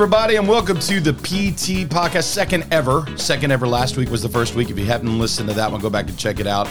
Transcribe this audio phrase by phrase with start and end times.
[0.00, 3.04] Everybody, and welcome to the PT podcast, second ever.
[3.18, 3.68] Second ever.
[3.68, 4.70] Last week was the first week.
[4.70, 6.64] If you haven't listened to that one, go back and check it out.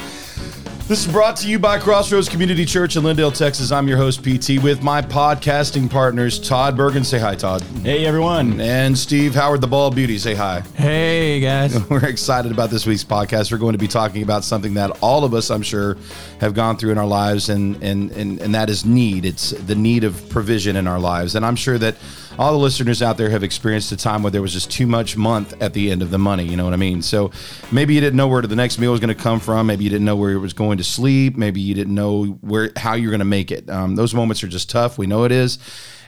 [0.88, 3.72] This is brought to you by Crossroads Community Church in Lindale, Texas.
[3.72, 7.04] I'm your host, PT, with my podcasting partners, Todd Bergen.
[7.04, 7.62] Say hi, Todd.
[7.84, 8.60] Hey everyone.
[8.60, 10.18] And Steve Howard, the Bald Beauty.
[10.18, 10.62] Say hi.
[10.74, 11.88] Hey guys.
[11.92, 13.52] We're excited about this week's podcast.
[13.52, 15.98] We're going to be talking about something that all of us, I'm sure,
[16.42, 19.24] have gone through in our lives, and and and, and that is need.
[19.24, 21.36] It's the need of provision in our lives.
[21.36, 21.96] And I'm sure that
[22.40, 25.18] all the listeners out there have experienced a time where there was just too much
[25.18, 26.46] month at the end of the money.
[26.46, 27.02] You know what I mean?
[27.02, 27.32] So
[27.70, 29.68] maybe you didn't know where the next meal was going to come from.
[29.68, 31.36] Maybe you didn't know where it was going to sleep.
[31.36, 33.70] Maybe you didn't know where how you're going to make it.
[33.70, 34.98] Um, those moments are just tough.
[34.98, 35.60] We know it is.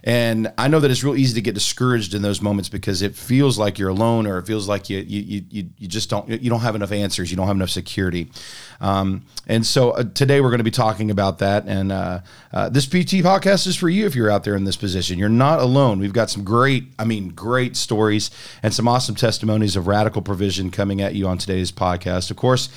[0.04, 3.16] And I know that it's real easy to get discouraged in those moments because it
[3.16, 6.50] feels like you're alone, or it feels like you you you, you just don't you
[6.50, 8.32] don't have enough answers, you don't have enough security.
[8.80, 11.66] Um, and so uh, today we're going to be talking about that.
[11.68, 12.22] And uh,
[12.52, 15.20] uh, this PT podcast is for you if you're out there in this position.
[15.20, 16.00] You're not alone.
[16.00, 18.32] We've got some great, I mean, great stories
[18.64, 22.32] and some awesome testimonies of radical provision coming at you on today's podcast.
[22.32, 22.70] Of course.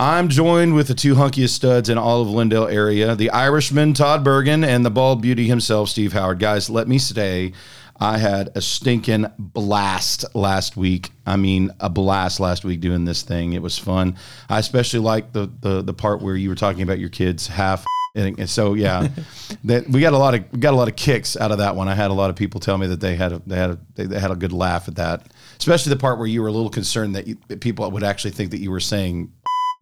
[0.00, 4.22] I'm joined with the two hunkiest studs in all of Lindale area, the Irishman Todd
[4.22, 6.38] Bergen and the bald beauty himself, Steve Howard.
[6.38, 7.52] Guys, let me say,
[7.98, 11.10] I had a stinking blast last week.
[11.26, 13.54] I mean, a blast last week doing this thing.
[13.54, 14.16] It was fun.
[14.48, 17.84] I especially liked the the, the part where you were talking about your kids half.
[18.14, 19.08] And so yeah,
[19.64, 21.88] that we got a lot of got a lot of kicks out of that one.
[21.88, 23.78] I had a lot of people tell me that they had a, they had a,
[23.96, 26.70] they had a good laugh at that, especially the part where you were a little
[26.70, 29.32] concerned that, you, that people would actually think that you were saying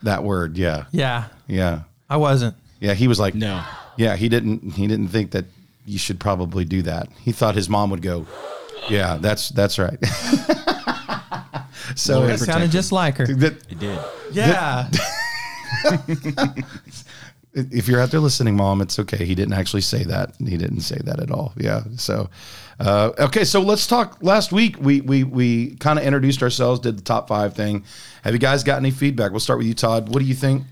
[0.03, 0.85] that word, yeah.
[0.93, 1.25] Yeah.
[1.47, 1.81] Yeah.
[2.09, 2.55] I wasn't.
[2.81, 3.63] Yeah, he was like No.
[3.97, 5.47] Yeah, he didn't he didn't think that
[5.87, 7.09] you should probably do that.
[7.23, 8.27] He thought his mom would go,
[8.91, 9.99] "Yeah, that's that's right."
[11.95, 13.27] so It sounded just like her.
[13.27, 13.99] that, It did.
[14.33, 14.91] Yeah.
[17.57, 19.25] if you're out there listening, mom, it's okay.
[19.25, 20.35] He didn't actually say that.
[20.39, 21.53] He didn't say that at all.
[21.57, 21.83] Yeah.
[21.97, 22.29] So,
[22.79, 23.45] uh, okay.
[23.45, 24.19] So let's talk.
[24.23, 27.85] Last week we we we kind of introduced ourselves, did the top five thing.
[28.23, 29.31] Have you guys got any feedback?
[29.31, 30.09] We'll start with you, Todd.
[30.11, 30.65] What do you think?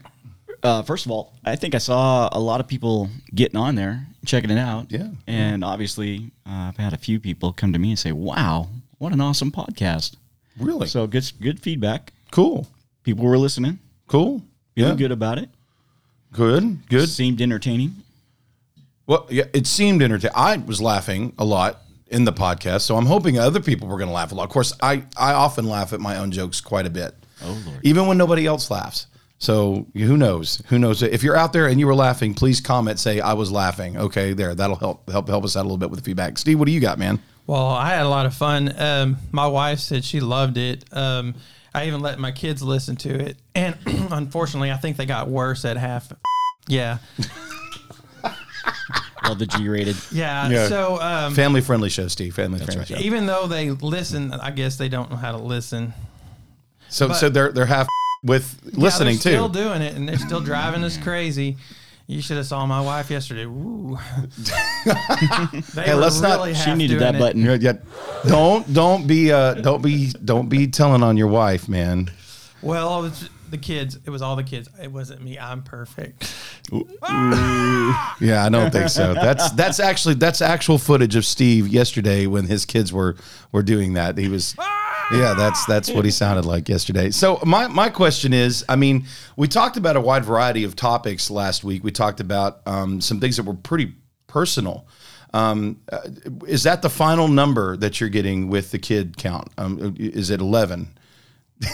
[0.63, 4.07] Uh, first of all, I think I saw a lot of people getting on there,
[4.25, 4.91] checking it out.
[4.91, 5.09] Yeah.
[5.27, 8.69] And obviously, uh, I've had a few people come to me and say, "Wow,
[8.99, 10.15] what an awesome podcast!"
[10.59, 10.87] Really?
[10.87, 12.13] So good, good feedback.
[12.31, 12.67] cool.
[13.03, 13.79] People were listening,
[14.09, 14.41] Cool.
[14.75, 14.97] feeling Yeah.
[14.99, 15.51] good about it.
[16.35, 16.89] Good.
[16.89, 17.09] Good.
[17.09, 17.97] Seemed entertaining.
[19.07, 20.37] Well, yeah, it seemed entertaining.
[20.37, 24.09] I was laughing a lot in the podcast, so I'm hoping other people were going
[24.09, 24.45] to laugh a lot.
[24.45, 27.15] Of course, I I often laugh at my own jokes quite a bit.
[27.43, 27.81] Oh Lord.
[27.83, 29.07] even when nobody else laughs.
[29.39, 30.63] So who knows?
[30.69, 31.03] Who knows?
[31.03, 32.99] If you're out there and you were laughing, please comment.
[32.99, 33.97] Say I was laughing.
[33.99, 34.55] Okay, there.
[34.55, 36.39] That'll help help help us out a little bit with the feedback.
[36.39, 37.21] Steve, what do you got, man?
[37.47, 38.73] well, I had a lot of fun.
[38.81, 40.85] Um, my wife said she loved it.
[40.93, 41.35] Um,
[41.75, 45.65] I even let my kids listen to it, and unfortunately, I think they got worse
[45.65, 46.13] at half.
[46.69, 46.99] Yeah,
[49.23, 49.97] Well, the G-rated.
[50.13, 50.49] yeah.
[50.51, 50.69] Yeah.
[50.69, 52.35] So um, Family friendly show, Steve.
[52.35, 52.89] Family friendly right.
[52.89, 52.97] show.
[52.97, 55.95] even though they listen, I guess they don't know how to listen.
[56.91, 57.89] So but- so they're they're half
[58.23, 61.57] with listening yeah, they're Still doing it, and they're still driving us crazy.
[62.07, 63.47] You should have saw my wife yesterday.
[63.47, 63.99] Woo.
[64.85, 64.93] they
[65.83, 67.19] Hey, were let's not- She needed that it.
[67.19, 67.43] button.
[67.43, 67.73] Yeah, yeah.
[68.27, 72.11] Don't don't be uh don't be don't be telling on your wife, man.
[72.63, 73.99] Well, it was the kids.
[74.05, 74.69] It was all the kids.
[74.83, 75.39] It wasn't me.
[75.39, 76.35] I'm perfect.
[78.21, 79.13] Yeah, I don't think so.
[79.13, 83.17] That's that's actually that's actual footage of Steve yesterday when his kids were
[83.53, 84.17] were doing that.
[84.17, 84.57] He was
[85.13, 87.11] Yeah, that's that's what he sounded like yesterday.
[87.11, 89.07] So my my question is, I mean,
[89.37, 91.85] we talked about a wide variety of topics last week.
[91.85, 93.95] We talked about um, some things that were pretty
[94.27, 94.87] personal.
[95.35, 96.01] Um, uh,
[96.47, 99.49] is that the final number that you're getting with the kid count?
[99.59, 100.89] Um, is it 11?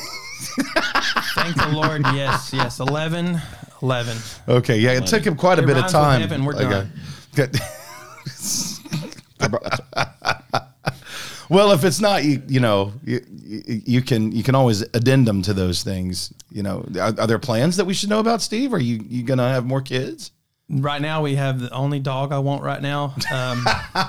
[1.42, 2.02] Thank the Lord.
[2.14, 2.80] Yes, yes.
[2.80, 3.40] 11,
[3.82, 4.16] 11.
[4.48, 6.20] Okay, yeah, it took him quite a It bit of rhymes with time.
[6.20, 6.70] heaven, we're Okay.
[6.70, 7.50] done.
[11.48, 15.42] Well, if it's not, you, you know, you, you you can you can always addendum
[15.42, 16.32] to those things.
[16.52, 18.72] You know, are, are there plans that we should know about, Steve?
[18.72, 20.30] Are you you gonna have more kids?
[20.68, 23.16] Right now, we have the only dog I want right now.
[23.32, 23.66] Um,
[23.96, 24.08] and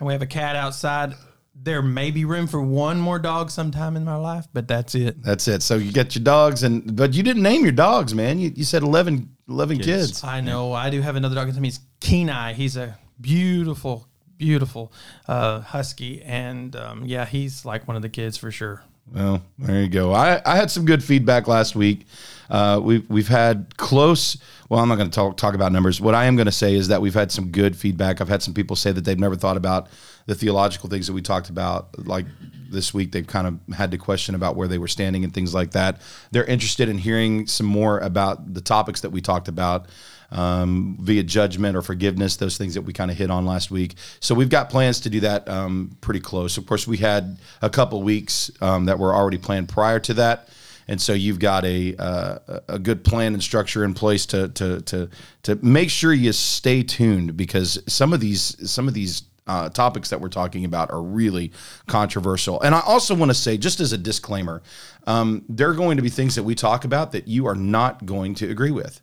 [0.00, 1.14] we have a cat outside.
[1.62, 5.22] There may be room for one more dog sometime in my life, but that's it.
[5.22, 5.62] That's it.
[5.62, 8.38] So you get your dogs, and but you didn't name your dogs, man.
[8.38, 9.86] You, you said 11, 11 kids.
[9.86, 10.24] Kids.
[10.24, 10.72] I know.
[10.72, 11.48] I do have another dog.
[11.48, 12.52] His name is Kenai.
[12.52, 14.06] He's a beautiful,
[14.36, 14.92] beautiful
[15.26, 18.84] uh, husky, and um, yeah, he's like one of the kids for sure.
[19.12, 20.12] Well, there you go.
[20.12, 22.06] I, I had some good feedback last week.
[22.50, 24.36] Uh, we've we've had close.
[24.68, 26.00] Well, I'm not going to talk talk about numbers.
[26.00, 28.20] What I am going to say is that we've had some good feedback.
[28.20, 29.88] I've had some people say that they've never thought about
[30.26, 32.06] the theological things that we talked about.
[32.06, 32.26] Like
[32.70, 35.54] this week, they've kind of had to question about where they were standing and things
[35.54, 36.00] like that.
[36.32, 39.86] They're interested in hearing some more about the topics that we talked about.
[40.30, 43.94] um, via judgment or forgiveness, those things that we kind of hit on last week.
[44.20, 46.56] So we've got plans to do that um, pretty close.
[46.56, 50.48] Of course, we had a couple weeks um, that were already planned prior to that.
[50.88, 54.80] And so you've got a uh, a good plan and structure in place to to
[54.82, 55.08] to
[55.42, 60.10] to make sure you stay tuned because some of these some of these uh, topics
[60.10, 61.52] that we're talking about are really
[61.86, 62.60] controversial.
[62.62, 64.62] And I also want to say, just as a disclaimer,
[65.06, 68.04] um, there are going to be things that we talk about that you are not
[68.06, 69.00] going to agree with.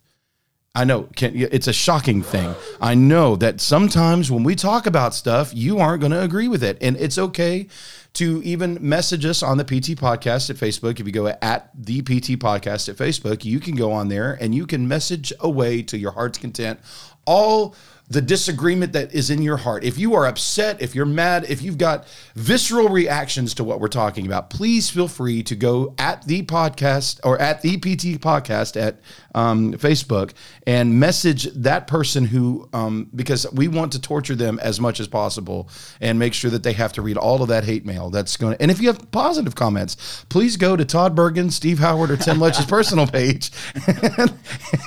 [0.75, 2.55] I know can, it's a shocking thing.
[2.81, 6.63] I know that sometimes when we talk about stuff, you aren't going to agree with
[6.63, 6.79] it.
[6.81, 7.67] And it's okay
[8.13, 10.99] to even message us on the PT podcast at Facebook.
[10.99, 14.53] If you go at the PT podcast at Facebook, you can go on there and
[14.53, 16.79] you can message away to your heart's content
[17.25, 17.75] all
[18.09, 19.83] the disagreement that is in your heart.
[19.83, 22.05] If you are upset, if you're mad, if you've got
[22.35, 27.21] visceral reactions to what we're talking about, please feel free to go at the podcast
[27.23, 28.99] or at the PT podcast at
[29.33, 30.33] um, Facebook
[30.65, 35.07] and message that person who, um, because we want to torture them as much as
[35.07, 35.69] possible
[35.99, 38.09] and make sure that they have to read all of that hate mail.
[38.09, 41.79] That's going to, and if you have positive comments, please go to Todd Bergen, Steve
[41.79, 43.51] Howard, or Tim Letch's personal page
[43.87, 44.33] and,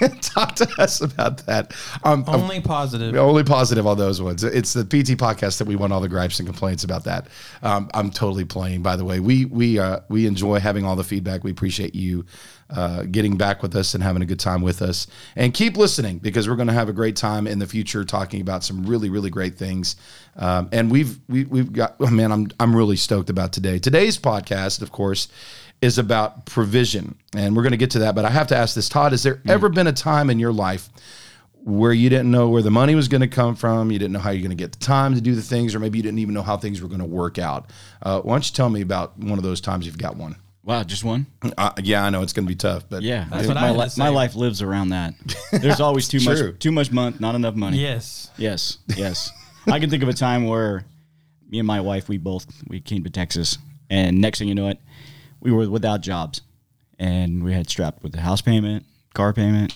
[0.01, 1.75] and, talk to us about that.
[2.05, 3.15] Um, Only positive.
[3.15, 4.45] Only positive on those ones.
[4.45, 7.29] It's the PT podcast that we want all the gripes and complaints about that.
[7.63, 8.83] Um, I'm totally playing.
[8.83, 11.45] By the way, we we uh, we enjoy having all the feedback.
[11.45, 12.25] We appreciate you
[12.71, 15.07] uh, getting back with us and having a good time with us.
[15.37, 18.41] And keep listening because we're going to have a great time in the future talking
[18.41, 19.97] about some really really great things.
[20.37, 23.79] Um, and we've we, we've got oh man, I'm I'm really stoked about today.
[23.79, 25.29] Today's podcast, of course
[25.83, 27.17] is about provision.
[27.35, 28.15] And we're going to get to that.
[28.15, 29.51] But I have to ask this Todd, has there mm.
[29.51, 30.89] ever been a time in your life
[31.67, 34.21] where you didn't know where the money was going to come from, you didn't know
[34.21, 36.21] how you're going to get the time to do the things, or maybe you didn't
[36.21, 37.71] even know how things were going to work out.
[38.01, 40.37] Uh, why don't you tell me about one of those times you've got one?
[40.67, 41.27] Wow, just one?
[41.57, 43.89] Uh, yeah, I know it's going to be tough, but yeah, that's what my, li-
[43.99, 45.15] my life lives around that.
[45.53, 47.79] There's always too much, too much month, not enough money.
[47.79, 49.31] Yes, yes, yes.
[49.69, 50.85] I can think of a time where
[51.49, 53.59] me and my wife, we both we came to Texas,
[53.89, 54.81] and next thing you know, it,
[55.41, 56.41] we were without jobs,
[56.99, 58.85] and we had strapped with the house payment,
[59.15, 59.73] car payment,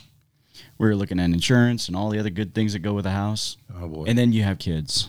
[0.77, 3.13] we were looking at insurance and all the other good things that go with a
[3.13, 3.57] house.
[3.81, 4.07] Oh boy!
[4.09, 5.09] And then you have kids.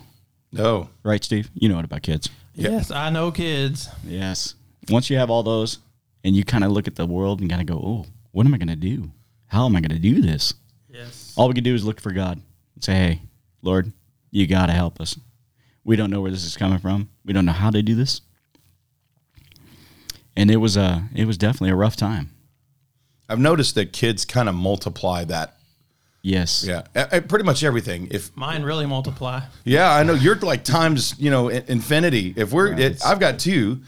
[0.51, 1.50] No, right, Steve?
[1.56, 2.30] You know what about kids?
[2.54, 3.89] Yes, I know kids.
[4.06, 4.54] Yes.
[4.89, 5.80] Once you have all those,
[6.24, 8.54] and you kind of look at the world and kind of go, "Oh, what am
[8.54, 9.12] I going to do?
[9.48, 10.54] How am I going to do this?"
[10.89, 11.33] Yes.
[11.36, 12.42] All we can do is look for God
[12.75, 13.22] and say, "Hey,
[13.62, 13.92] Lord,
[14.31, 15.18] you got to help us.
[15.83, 17.10] We don't know where this is coming from.
[17.25, 18.22] We don't know how to do this."
[20.36, 22.30] And it was a, it was definitely a rough time.
[23.27, 25.57] I've noticed that kids kind of multiply that
[26.24, 26.66] Yes.
[26.66, 26.81] Yeah.
[27.22, 28.07] pretty much everything.
[28.12, 29.42] If mine really multiply.
[29.63, 32.34] Yeah, I know you're like times you know infinity.
[32.38, 33.81] If we're, it, I've got two,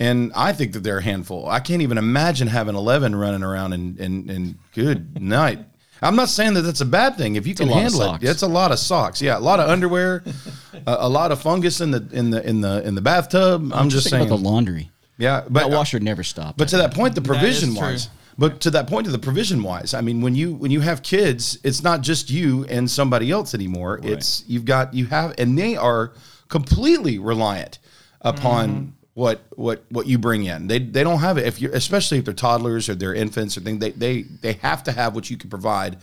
[0.00, 1.48] and I think that they're a handful.
[1.48, 5.60] I can't even imagine having eleven running around and and, and good night.
[6.02, 7.36] I'm not saying that that's a bad thing.
[7.36, 9.22] If you can handle it, it's a lot of socks.
[9.22, 10.22] Yeah, a lot of underwear,
[10.86, 13.62] a, a, lot of fungus in the in the in the in the bathtub.
[13.62, 14.90] I'm, I'm just, just saying about the laundry.
[15.16, 16.58] Yeah, but that washer never stopped.
[16.58, 18.06] But to that point, the provision wise.
[18.06, 20.80] True but to that point of the provision wise, I mean, when you when you
[20.80, 24.00] have kids, it's not just you and somebody else anymore.
[24.02, 24.12] Right.
[24.12, 26.12] It's you've got you have, and they are
[26.48, 27.78] completely reliant
[28.20, 28.90] upon mm-hmm.
[29.14, 30.66] What what what you bring in.
[30.66, 33.60] They they don't have it if you especially if they're toddlers or they're infants or
[33.60, 33.78] things.
[33.78, 35.98] They they they have to have what you can provide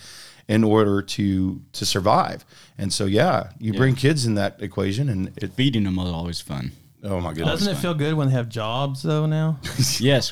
[0.47, 2.45] in order to to survive.
[2.77, 3.77] And so yeah, you yeah.
[3.77, 6.71] bring kids in that equation, and it, feeding them is always fun.
[7.03, 7.59] Oh my goodness!
[7.59, 9.25] Doesn't it feel good when they have jobs though?
[9.25, 9.59] Now,
[9.99, 10.31] yes,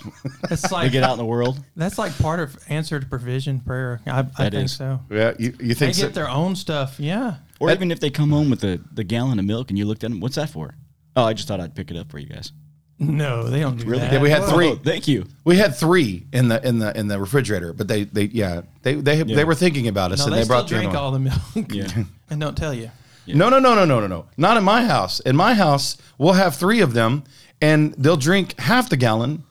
[0.51, 1.63] it's like they get out in the world.
[1.75, 4.01] That's like part of answer to provision prayer.
[4.05, 4.75] I, I think is.
[4.75, 5.00] so.
[5.09, 6.07] Yeah, you, you think they so?
[6.07, 7.00] get their own stuff?
[7.00, 7.38] Yeah.
[7.59, 9.86] Or that, even if they come home with the the gallon of milk and you
[9.86, 10.75] looked at them, what's that for?
[11.15, 12.51] Oh, I just thought I'd pick it up for you guys.
[13.00, 14.01] No, they don't do really?
[14.01, 14.12] that.
[14.12, 14.68] Yeah, we had three.
[14.68, 15.25] Oh, thank you.
[15.46, 18.96] We had three in the in the in the refrigerator, but they they yeah they
[18.96, 19.36] they yeah.
[19.36, 21.39] they were thinking about us no, and they, they brought drink all the milk.
[21.70, 21.88] Yeah.
[22.29, 22.91] and don't tell you.
[23.25, 23.36] Yeah.
[23.36, 24.25] No, no, no, no, no, no, no.
[24.38, 25.22] Not in my house.
[25.22, 27.24] In my house, we'll have three of them,
[27.62, 29.44] and they'll drink half the gallon,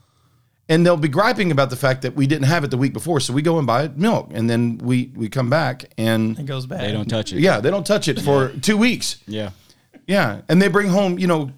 [0.67, 3.19] and they'll be griping about the fact that we didn't have it the week before.
[3.19, 6.67] So we go and buy milk, and then we we come back and it goes
[6.67, 6.81] bad.
[6.81, 7.39] They don't touch it.
[7.39, 9.17] Yeah, they don't touch it for two weeks.
[9.25, 9.51] Yeah,
[10.05, 11.51] yeah, and they bring home you know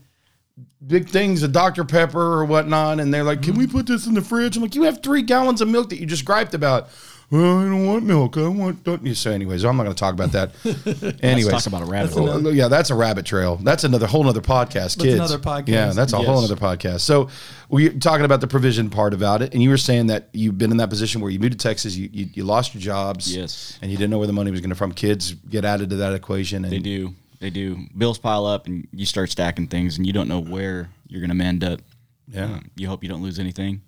[0.85, 3.77] big things of Dr Pepper or whatnot, and they're like, "Can we mm-hmm.
[3.77, 6.05] put this in the fridge?" I'm like, "You have three gallons of milk that you
[6.05, 6.89] just griped about."
[7.31, 8.35] well, I don't want milk.
[8.35, 8.83] I want.
[8.83, 9.15] Don't you?
[9.15, 10.51] So, anyways, I'm not going to talk about that.
[11.23, 12.29] anyways, talk about a rabbit hole.
[12.29, 13.55] Another, yeah, that's a rabbit trail.
[13.55, 15.13] That's another whole other podcast, kids.
[15.13, 15.69] another podcast.
[15.69, 16.25] Yeah, that's a yes.
[16.25, 16.99] whole other podcast.
[17.01, 17.29] So,
[17.69, 20.71] we're talking about the provision part about it, and you were saying that you've been
[20.71, 23.79] in that position where you moved to Texas, you you, you lost your jobs, yes,
[23.81, 24.91] and you didn't know where the money was going to from.
[24.91, 26.65] Kids get added to that equation.
[26.65, 27.15] And they do.
[27.41, 27.87] They do.
[27.97, 31.35] Bills pile up, and you start stacking things, and you don't know where you're going
[31.35, 31.81] to end up.
[32.27, 32.45] Yeah.
[32.45, 33.81] Um, you hope you don't lose anything.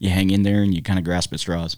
[0.00, 1.76] You hang in there, and you kind of grasp at straws.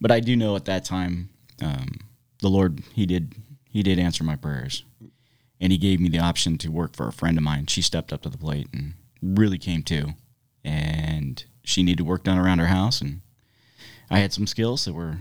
[0.00, 1.98] But I do know at that time, um,
[2.38, 3.34] the Lord he did
[3.68, 4.84] he did answer my prayers,
[5.60, 7.66] and he gave me the option to work for a friend of mine.
[7.66, 10.14] She stepped up to the plate and really came to,
[10.64, 13.22] and she needed work done around her house, and
[14.08, 15.18] I had some skills that were,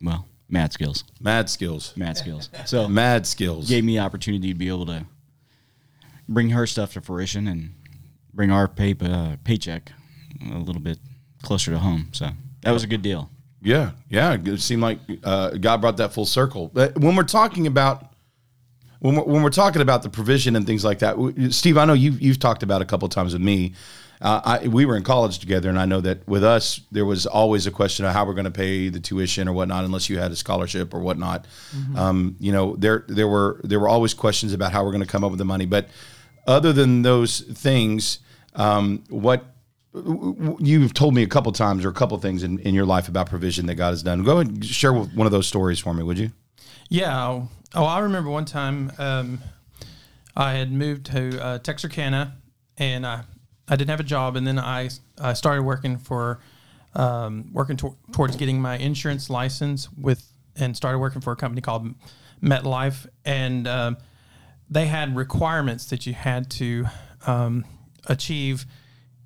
[0.00, 1.92] well, mad skills, Mad skills.
[1.96, 2.50] mad skills.
[2.66, 3.68] So Mad skills.
[3.68, 5.06] gave me the opportunity to be able to
[6.28, 7.74] bring her stuff to fruition and
[8.34, 9.92] bring our pay, uh, paycheck
[10.52, 10.98] a little bit
[11.42, 12.08] closer to home.
[12.12, 12.30] So
[12.62, 13.30] that was a good deal.
[13.62, 14.36] Yeah, yeah.
[14.44, 16.70] It seemed like uh, God brought that full circle.
[16.72, 18.12] But when we're talking about
[19.00, 21.16] when we're, when we're talking about the provision and things like that,
[21.50, 23.74] Steve, I know you've you've talked about a couple of times with me.
[24.20, 27.26] Uh, I, we were in college together, and I know that with us, there was
[27.26, 30.18] always a question of how we're going to pay the tuition or whatnot, unless you
[30.18, 31.46] had a scholarship or whatnot.
[31.96, 35.08] Um, you know, there there were there were always questions about how we're going to
[35.08, 35.66] come up with the money.
[35.66, 35.88] But
[36.46, 38.20] other than those things,
[38.54, 39.44] um, what
[40.60, 43.30] you've told me a couple times or a couple things in, in your life about
[43.30, 44.22] provision that God has done.
[44.24, 46.32] Go ahead and share one of those stories for me, would you?
[46.88, 47.42] Yeah.
[47.74, 49.40] Oh, I remember one time um,
[50.36, 52.36] I had moved to uh, Texarkana
[52.76, 53.22] and I,
[53.68, 54.36] I didn't have a job.
[54.36, 56.40] And then I, I started working for,
[56.94, 61.60] um, working to, towards getting my insurance license with, and started working for a company
[61.60, 61.94] called
[62.42, 63.06] MetLife.
[63.24, 63.96] And um,
[64.70, 66.86] they had requirements that you had to
[67.26, 67.64] um,
[68.06, 68.66] achieve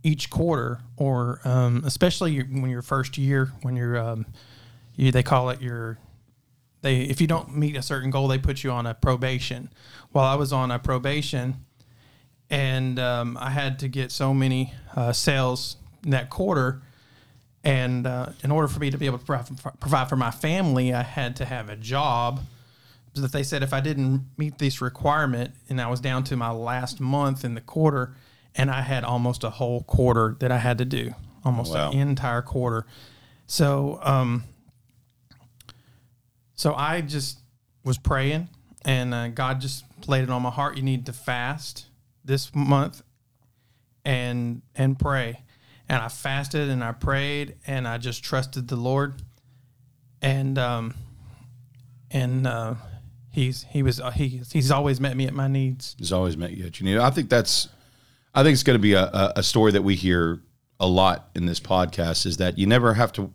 [0.02, 4.26] each quarter, or um, especially when your first year, when you're, um,
[4.96, 5.98] you, they call it your
[6.82, 9.70] they if you don't meet a certain goal, they put you on a probation.
[10.12, 11.64] While I was on a probation,
[12.50, 16.82] and um, I had to get so many uh, sales in that quarter,
[17.64, 19.24] and uh, in order for me to be able to
[19.80, 22.40] provide, for my family, I had to have a job.
[23.14, 26.36] So that they said if I didn't meet this requirement, and I was down to
[26.36, 28.14] my last month in the quarter,
[28.54, 31.14] and I had almost a whole quarter that I had to do,
[31.44, 31.90] almost Wow.
[31.90, 32.86] an entire quarter.
[33.46, 33.98] So.
[34.02, 34.44] Um,
[36.54, 37.38] so I just
[37.84, 38.48] was praying,
[38.84, 40.76] and uh, God just laid it on my heart.
[40.76, 41.86] You need to fast
[42.30, 43.02] this month,
[44.04, 45.42] and and pray.
[45.88, 49.20] And I fasted and I prayed and I just trusted the Lord,
[50.22, 50.94] and um,
[52.12, 52.74] and uh,
[53.30, 55.96] he's he was uh, he he's always met me at my needs.
[55.98, 56.98] He's always met you at your need.
[56.98, 57.68] I think that's,
[58.32, 60.40] I think it's going to be a, a, story that we hear
[60.78, 63.32] a lot in this podcast is that you never have to,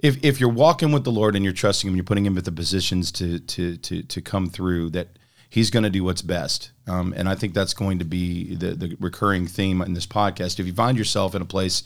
[0.00, 2.44] if, if you're walking with the Lord and you're trusting Him, you're putting Him at
[2.44, 5.18] the positions to to to to come through that
[5.54, 6.72] He's going to do what's best.
[6.88, 10.58] Um, and I think that's going to be the the recurring theme in this podcast.
[10.58, 11.84] If you find yourself in a place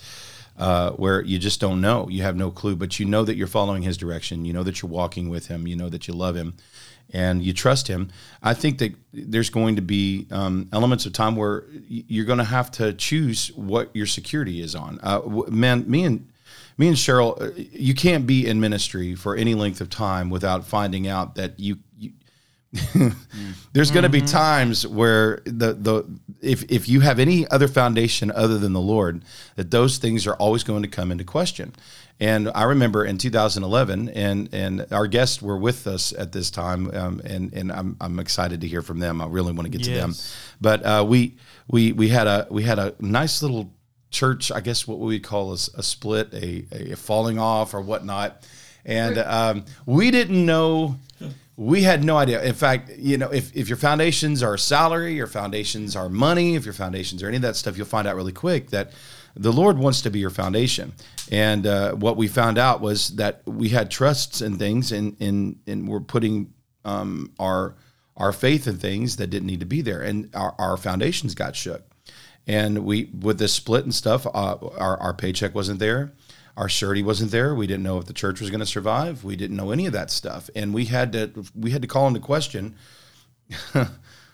[0.56, 3.46] uh, where you just don't know, you have no clue, but you know that you're
[3.46, 6.34] following His direction, you know that you're walking with Him, you know that you love
[6.34, 6.54] Him,
[7.12, 8.08] and you trust Him.
[8.42, 12.44] I think that there's going to be um, elements of time where you're going to
[12.44, 14.98] have to choose what your security is on.
[15.02, 15.20] Uh,
[15.50, 16.26] man, me and
[16.78, 20.64] me and Cheryl, uh, you can't be in ministry for any length of time without
[20.64, 21.80] finding out that you.
[23.72, 26.04] there's going to be times where the the
[26.42, 29.22] if if you have any other foundation other than the Lord,
[29.56, 31.72] that those things are always going to come into question.
[32.20, 36.90] And I remember in 2011, and and our guests were with us at this time,
[36.94, 39.22] um, and and I'm I'm excited to hear from them.
[39.22, 40.14] I really want to get to them,
[40.60, 41.37] but uh, we
[41.68, 43.72] we we had a we had a nice little
[44.10, 48.46] church, I guess what we would call a split, a, a falling off or whatnot.
[48.84, 50.96] And um, we didn't know,
[51.59, 52.41] we had no idea.
[52.45, 56.65] In fact, you know, if, if your foundations are salary, your foundations are money, if
[56.65, 58.93] your foundations are any of that stuff, you'll find out really quick that
[59.35, 60.93] the Lord wants to be your foundation.
[61.33, 65.59] And uh, what we found out was that we had trusts and things, and, and,
[65.67, 67.75] and we're putting um, our,
[68.17, 70.00] our faith in things that didn't need to be there.
[70.00, 71.83] And our, our foundations got shook
[72.47, 76.12] and we with this split and stuff uh, our, our paycheck wasn't there
[76.59, 77.55] our surety wasn't there.
[77.55, 79.23] We didn't know if the church was going to survive.
[79.23, 80.50] We didn't know any of that stuff.
[80.57, 82.75] And we had to we had to call into question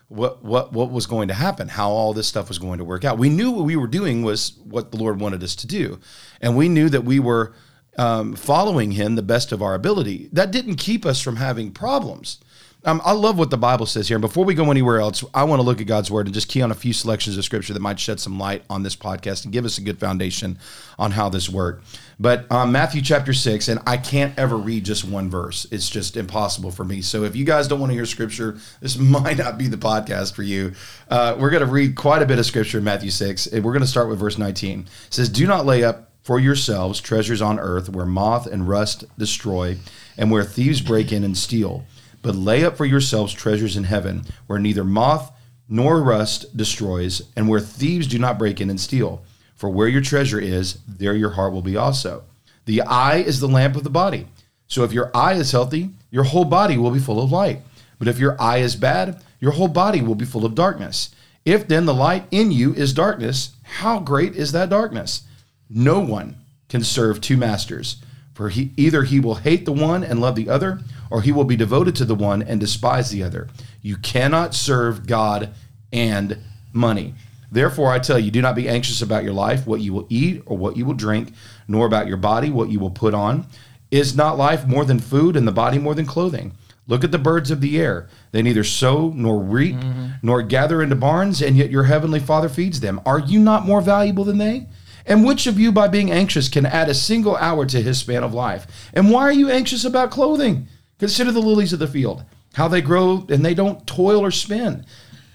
[0.07, 3.05] what what what was going to happen how all this stuff was going to work
[3.05, 3.19] out.
[3.19, 5.99] We knew what we were doing was what the lord wanted us to do.
[6.41, 7.53] And we knew that we were
[7.97, 10.29] um, following him the best of our ability.
[10.33, 12.39] That didn't keep us from having problems.
[12.85, 14.15] Um, I love what the Bible says here.
[14.15, 16.49] And before we go anywhere else, I want to look at God's word and just
[16.49, 19.43] key on a few selections of scripture that might shed some light on this podcast
[19.43, 20.59] and give us a good foundation
[20.99, 21.83] on how this worked.
[22.19, 25.67] But um, Matthew chapter six, and I can't ever read just one verse.
[25.71, 27.01] It's just impossible for me.
[27.01, 30.33] So if you guys don't want to hear scripture, this might not be the podcast
[30.33, 30.73] for you.
[31.09, 33.73] Uh, we're going to read quite a bit of scripture in Matthew six, and we're
[33.73, 34.79] going to start with verse 19.
[34.79, 39.05] It says, Do not lay up for yourselves treasures on earth where moth and rust
[39.17, 39.77] destroy
[40.17, 41.85] and where thieves break in and steal
[42.25, 45.31] but lay up for yourselves treasures in heaven, where neither moth
[45.69, 49.23] nor rust destroys, and where thieves do not break in and steal.
[49.55, 52.23] For where your treasure is, there your heart will be also.
[52.65, 54.27] The eye is the lamp of the body.
[54.67, 57.61] So if your eye is healthy, your whole body will be full of light.
[57.97, 61.13] But if your eye is bad, your whole body will be full of darkness.
[61.45, 65.23] If then the light in you is darkness, how great is that darkness?
[65.69, 66.37] No one
[66.69, 67.97] can serve two masters,
[68.33, 71.43] for he, either he will hate the one and love the other, or he will
[71.43, 73.47] be devoted to the one and despise the other.
[73.81, 75.53] You cannot serve God
[75.93, 76.39] and
[76.73, 77.13] money.
[77.55, 80.43] Therefore, I tell you, do not be anxious about your life, what you will eat
[80.45, 81.31] or what you will drink,
[81.69, 83.47] nor about your body, what you will put on.
[83.91, 86.51] Is not life more than food, and the body more than clothing?
[86.85, 88.09] Look at the birds of the air.
[88.33, 90.07] They neither sow nor reap mm-hmm.
[90.21, 92.99] nor gather into barns, and yet your heavenly Father feeds them.
[93.05, 94.67] Are you not more valuable than they?
[95.05, 98.25] And which of you, by being anxious, can add a single hour to his span
[98.25, 98.67] of life?
[98.93, 100.67] And why are you anxious about clothing?
[100.99, 104.85] Consider the lilies of the field, how they grow, and they don't toil or spin.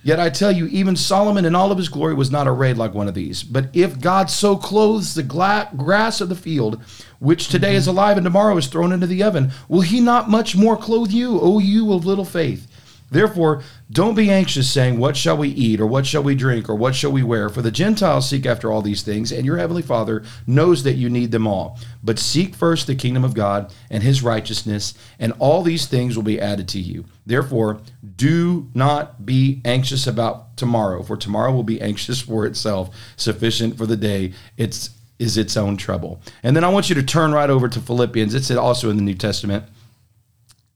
[0.03, 2.95] Yet I tell you, even Solomon in all of his glory was not arrayed like
[2.95, 3.43] one of these.
[3.43, 6.81] But if God so clothes the gla- grass of the field,
[7.19, 7.99] which today is mm-hmm.
[7.99, 11.39] alive and tomorrow is thrown into the oven, will he not much more clothe you,
[11.39, 12.67] O you of little faith?
[13.11, 16.75] Therefore, don't be anxious, saying, What shall we eat, or what shall we drink, or
[16.75, 17.49] what shall we wear?
[17.49, 21.11] For the Gentiles seek after all these things, and your heavenly Father knows that you
[21.11, 21.79] need them all.
[22.03, 26.23] But seek first the kingdom of God and his righteousness, and all these things will
[26.23, 27.05] be added to you.
[27.27, 27.81] Therefore,
[28.17, 32.95] do not be anxious about tomorrow, for tomorrow will be anxious for itself.
[33.17, 36.21] Sufficient for the day it's is its own trouble.
[36.43, 38.35] And then I want you to turn right over to Philippians.
[38.35, 39.67] It's also in the New Testament.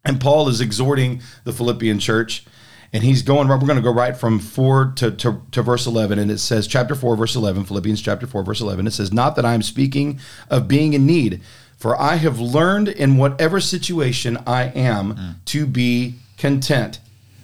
[0.04, 2.44] And Paul is exhorting the Philippian church,
[2.92, 6.18] and he's going, we're going to go right from 4 to, to, to verse 11.
[6.18, 8.86] And it says, chapter 4, verse 11, Philippians chapter 4, verse 11.
[8.86, 10.20] It says, Not that I am speaking
[10.50, 11.40] of being in need,
[11.76, 15.44] for I have learned in whatever situation I am mm.
[15.46, 17.00] to be content.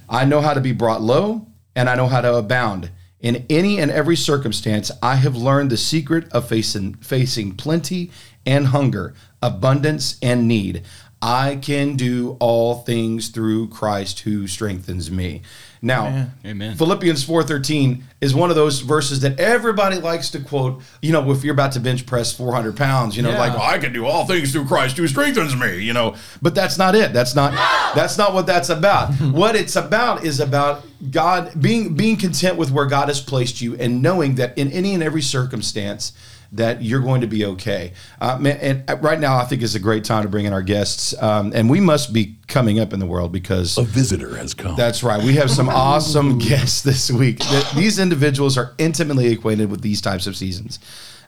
[0.08, 2.90] I know how to be brought low, and I know how to abound.
[3.20, 8.10] In any and every circumstance, I have learned the secret of facing, facing plenty
[8.46, 10.82] and hunger, abundance and need.
[11.22, 15.42] I can do all things through Christ who strengthens me.
[15.82, 16.76] Now, Amen.
[16.76, 20.82] Philippians 4:13 is one of those verses that everybody likes to quote.
[21.00, 23.38] You know, if you're about to bench press 400 pounds, you know, Yeah.
[23.38, 25.82] like "Oh, I can do all things through Christ who strengthens me.
[25.82, 27.12] You know, but that's not it.
[27.14, 27.52] That's not
[27.94, 29.12] that's not what that's about.
[29.20, 33.74] what it's about is about God being being content with where God has placed you
[33.76, 36.12] and knowing that in any and every circumstance
[36.52, 37.92] that you're going to be okay.
[38.20, 38.58] Uh, man,
[38.88, 41.52] and right now, I think is a great time to bring in our guests, um,
[41.54, 44.74] and we must be coming up in the world because A visitor has come.
[44.76, 45.22] that's right.
[45.22, 47.40] We have some awesome guests this week.
[47.76, 50.78] These individuals are intimately acquainted with these types of seasons.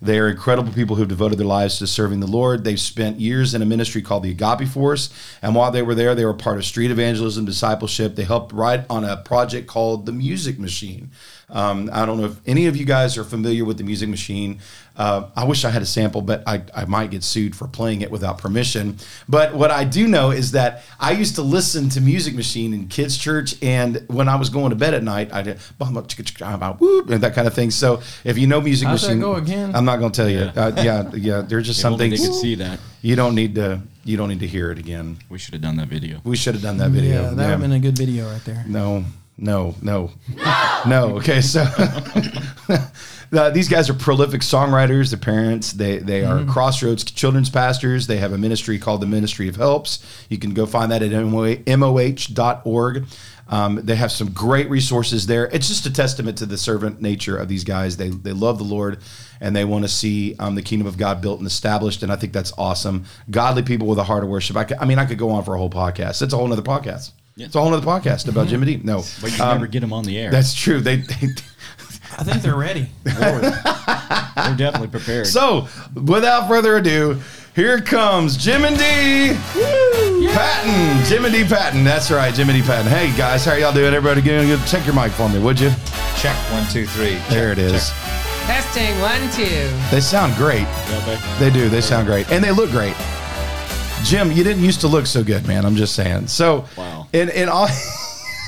[0.00, 2.64] They are incredible people who've devoted their lives to serving the Lord.
[2.64, 5.11] They've spent years in a ministry called the Agape Force.
[5.42, 8.16] And while they were there, they were part of street evangelism, discipleship.
[8.16, 11.12] They helped write on a project called The Music Machine.
[11.48, 14.58] Um, I don't know if any of you guys are familiar with The Music Machine.
[14.96, 18.02] Uh, I wish I had a sample, but I, I might get sued for playing
[18.02, 18.96] it without permission.
[19.28, 22.88] But what I do know is that I used to listen to Music Machine in
[22.88, 26.05] kids' church, and when I was going to bed at night, I did bum, bum,
[26.05, 27.70] chicka, chicka, bum, whoop, and that kind of thing.
[27.70, 29.74] So if you know Music How's Machine, go again?
[29.74, 30.50] I'm not going to tell you.
[30.55, 31.40] Uh, yeah, yeah.
[31.40, 32.78] There's just If some only things they could see that.
[33.00, 33.81] you don't need to.
[34.05, 35.18] You don't need to hear it again.
[35.28, 36.20] We should have done that video.
[36.24, 37.22] We should have done that video.
[37.22, 38.64] Yeah, that would have been a good video right there.
[38.66, 39.05] No,
[39.42, 40.11] no, no,
[40.87, 41.16] no.
[41.16, 41.64] Okay, so
[43.33, 45.11] uh, these guys are prolific songwriters.
[45.11, 48.07] The parents, they they are Crossroads children's pastors.
[48.07, 49.98] They have a ministry called the Ministry of Helps.
[50.28, 51.11] You can go find that at
[51.66, 53.05] moh.org.
[53.48, 55.46] Um, they have some great resources there.
[55.48, 57.96] It's just a testament to the servant nature of these guys.
[57.96, 59.00] They they love the Lord
[59.40, 62.05] and they want to see um, the kingdom of God built and established.
[62.05, 63.05] And I think that's awesome.
[63.28, 64.57] Godly people with a heart of worship.
[64.57, 66.22] I, ca- I mean, I could go on for a whole podcast.
[66.22, 67.11] It's a whole other podcast.
[67.36, 68.82] It's a whole other podcast about Jimmy Dean.
[68.84, 70.30] No, But you Um, never get them on the air.
[70.30, 70.80] that's true.
[70.80, 71.14] They, they
[72.18, 72.88] I think they're ready.
[73.04, 75.26] They're definitely prepared.
[75.26, 77.18] so without further ado,
[77.54, 79.34] here comes Jim and Dee
[80.32, 81.04] Patton.
[81.06, 81.84] Jim and Dee Patton.
[81.84, 82.86] That's right, Jim and Dee Patton.
[82.86, 83.94] Hey guys, how y'all doing?
[83.94, 85.70] Everybody, get, get, check your mic for me, would you?
[86.18, 87.16] Check one, two, three.
[87.30, 87.90] There it is.
[88.44, 89.70] Testing one, two.
[89.94, 90.62] They sound great.
[90.62, 91.68] Yeah, They do.
[91.68, 92.94] They sound great, and they look great.
[94.04, 95.64] Jim, you didn't used to look so good, man.
[95.64, 96.26] I'm just saying.
[96.26, 97.06] So, Wow.
[97.12, 97.68] in in all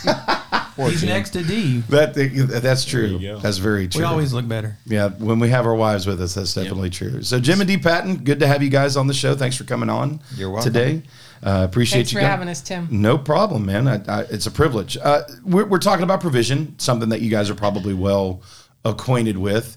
[0.05, 0.41] but-
[0.91, 1.79] He's next to Dee.
[1.89, 2.15] that
[2.63, 3.19] that's true.
[3.41, 4.01] That's very true.
[4.01, 4.77] We always look better.
[4.87, 7.23] Yeah, when we have our wives with us, that's definitely true.
[7.23, 7.79] So, Jim and Dee.
[7.79, 9.35] Patton, good to have you guys on the show.
[9.37, 10.21] Thanks for coming on.
[10.37, 10.73] You're welcome.
[10.73, 11.03] today.
[11.43, 12.89] Uh, appreciate Thanks you for com- having us, Tim.
[12.91, 13.87] No problem, man.
[13.87, 14.97] I, I, it's a privilege.
[14.97, 18.43] Uh, we're, we're talking about provision, something that you guys are probably well
[18.85, 19.77] acquainted with.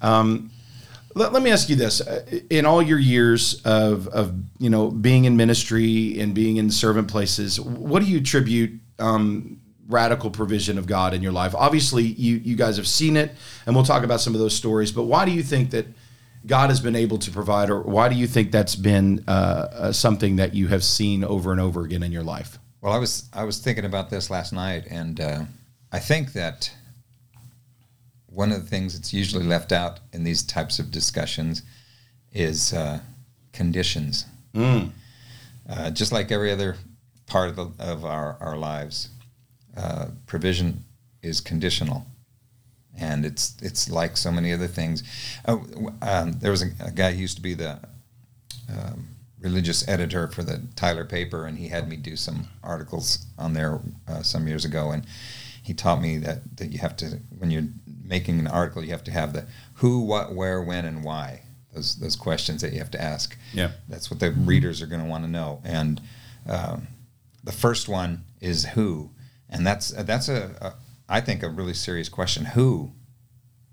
[0.00, 0.50] Um,
[1.18, 4.90] let, let me ask you this: Uh, in all your years of of you know
[4.90, 10.78] being in ministry and being in servant places, what do you attribute um, radical provision
[10.78, 11.54] of God in your life?
[11.54, 13.32] Obviously, you you guys have seen it,
[13.66, 14.92] and we'll talk about some of those stories.
[14.92, 15.86] But why do you think that
[16.46, 19.92] God has been able to provide, or why do you think that's been uh, uh,
[19.92, 22.58] something that you have seen over and over again in your life?
[22.80, 25.44] Well, I was I was thinking about this last night, and uh,
[25.90, 26.72] I think that
[28.38, 31.62] one of the things that's usually left out in these types of discussions
[32.32, 33.00] is uh,
[33.52, 34.26] conditions.
[35.68, 36.76] Uh, just like every other
[37.26, 39.08] part of, the, of our, our lives,
[39.76, 40.84] uh, provision
[41.20, 42.06] is conditional.
[42.96, 45.02] And it's it's like so many other things.
[45.48, 45.66] Oh,
[46.00, 47.80] um, there was a, a guy who used to be the
[48.68, 49.08] um,
[49.40, 53.80] religious editor for the Tyler paper, and he had me do some articles on there
[54.06, 54.92] uh, some years ago.
[54.92, 55.04] And
[55.68, 57.68] he taught me that, that you have to, when you're
[58.08, 61.42] making an article, you have to have the who, what, where, when, and why.
[61.74, 63.36] Those those questions that you have to ask.
[63.52, 63.72] Yeah.
[63.88, 65.60] that's what the readers are going to want to know.
[65.64, 66.00] And
[66.48, 66.88] um,
[67.44, 69.10] the first one is who,
[69.50, 70.72] and that's that's a, a
[71.08, 72.46] I think a really serious question.
[72.46, 72.92] Who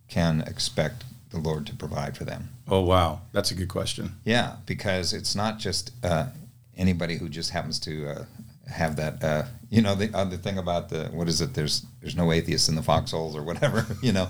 [0.08, 2.50] can expect the Lord to provide for them?
[2.68, 4.16] Oh wow, that's a good question.
[4.24, 6.28] Yeah, because it's not just uh,
[6.78, 8.26] anybody who just happens to uh,
[8.70, 9.24] have that.
[9.24, 11.54] Uh, you know, the other thing about the what is it?
[11.54, 13.84] There's there's no atheists in the foxholes or whatever.
[14.04, 14.28] You know,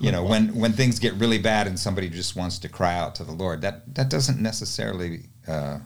[0.00, 3.14] you know when when things get really bad and somebody just wants to cry out
[3.16, 5.26] to the Lord, that that doesn't necessarily.
[5.46, 5.78] Uh,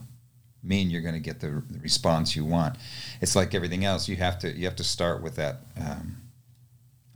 [0.67, 2.75] mean you're going to get the, the response you want
[3.21, 6.17] it's like everything else you have to you have to start with that um,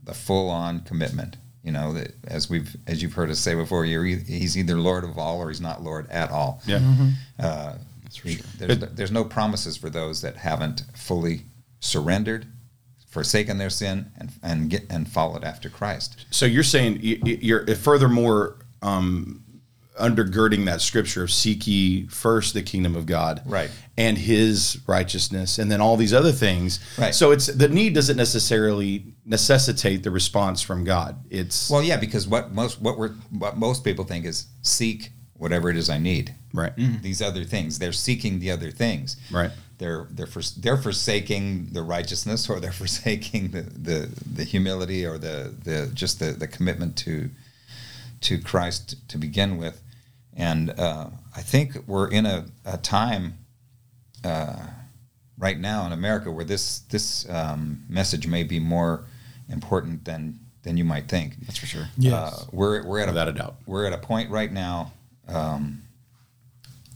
[0.03, 3.85] the full on commitment you know that as we've as you've heard us say before
[3.85, 6.79] you're e- he's either lord of all or he's not lord at all Yeah.
[7.39, 7.73] uh,
[8.23, 11.41] he- there's, there's no promises for those that haven't fully
[11.79, 12.45] surrendered
[13.09, 18.57] forsaken their sin and and get and followed after christ So you're saying you're furthermore
[18.81, 19.43] um,
[19.99, 23.69] undergirding that scripture of seek ye first the kingdom of God, Right.
[23.97, 26.79] and His righteousness, and then all these other things.
[26.97, 27.13] Right.
[27.13, 31.17] So it's the need doesn't necessarily necessitate the response from God.
[31.29, 35.69] It's well yeah because what most what we're what most people think is seek whatever
[35.69, 39.51] it is i need right, these other things they're seeking the other things right.
[39.79, 45.17] They're they're for, they're forsaking the righteousness or they're forsaking the, the, the humility or
[45.17, 47.29] the, the just the, the commitment to
[48.21, 49.81] to Christ to begin with
[50.39, 53.39] and uh, I think we're in a, a time
[54.23, 54.67] uh,
[55.37, 59.03] right now in America where this this um, message may be more
[59.49, 61.87] important than than you might think That's for sure.
[61.97, 62.13] Yes.
[62.13, 63.55] uh, we're we're at Without a, a doubt.
[63.65, 64.93] We're at a point right now.
[65.27, 65.83] Um,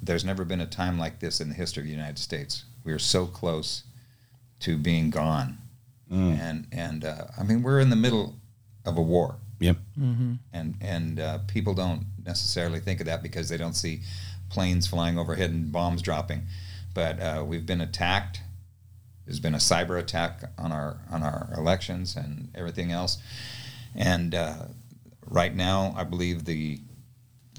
[0.02, 2.66] there's never been a time like this in the history of the United States.
[2.84, 3.84] We are so close
[4.62, 5.58] to being gone,
[6.12, 8.36] and and uh, I mean we're in the middle
[8.86, 9.78] of a war, Yep.
[10.54, 14.02] and and uh, people don't necessarily think of that because they don't see
[14.50, 16.44] planes flying overhead and bombs dropping,
[16.94, 18.42] but uh, we've been attacked.
[19.26, 23.18] There's been a cyber attack on our on our elections and everything else,
[23.96, 24.66] and uh,
[25.26, 26.80] right now I believe the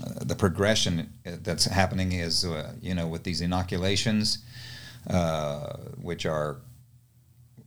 [0.05, 4.39] uh, the progression that's happening is uh, you know with these inoculations,
[5.09, 6.59] uh, which are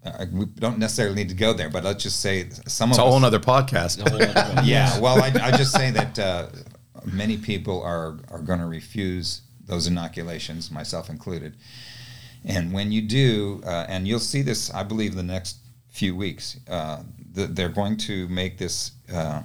[0.06, 3.06] uh, we don't necessarily need to go there, but let's just say some It's of
[3.06, 4.00] a whole us, other podcast.
[4.08, 5.00] Whole other- yeah.
[5.00, 6.48] Well, I, I just say that uh,
[7.06, 11.56] many people are are going to refuse those inoculations, myself included.
[12.46, 15.58] And when you do, uh, and you'll see this, I believe, the next
[15.90, 17.04] few weeks, uh,
[17.36, 19.42] th- they're going to make this uh,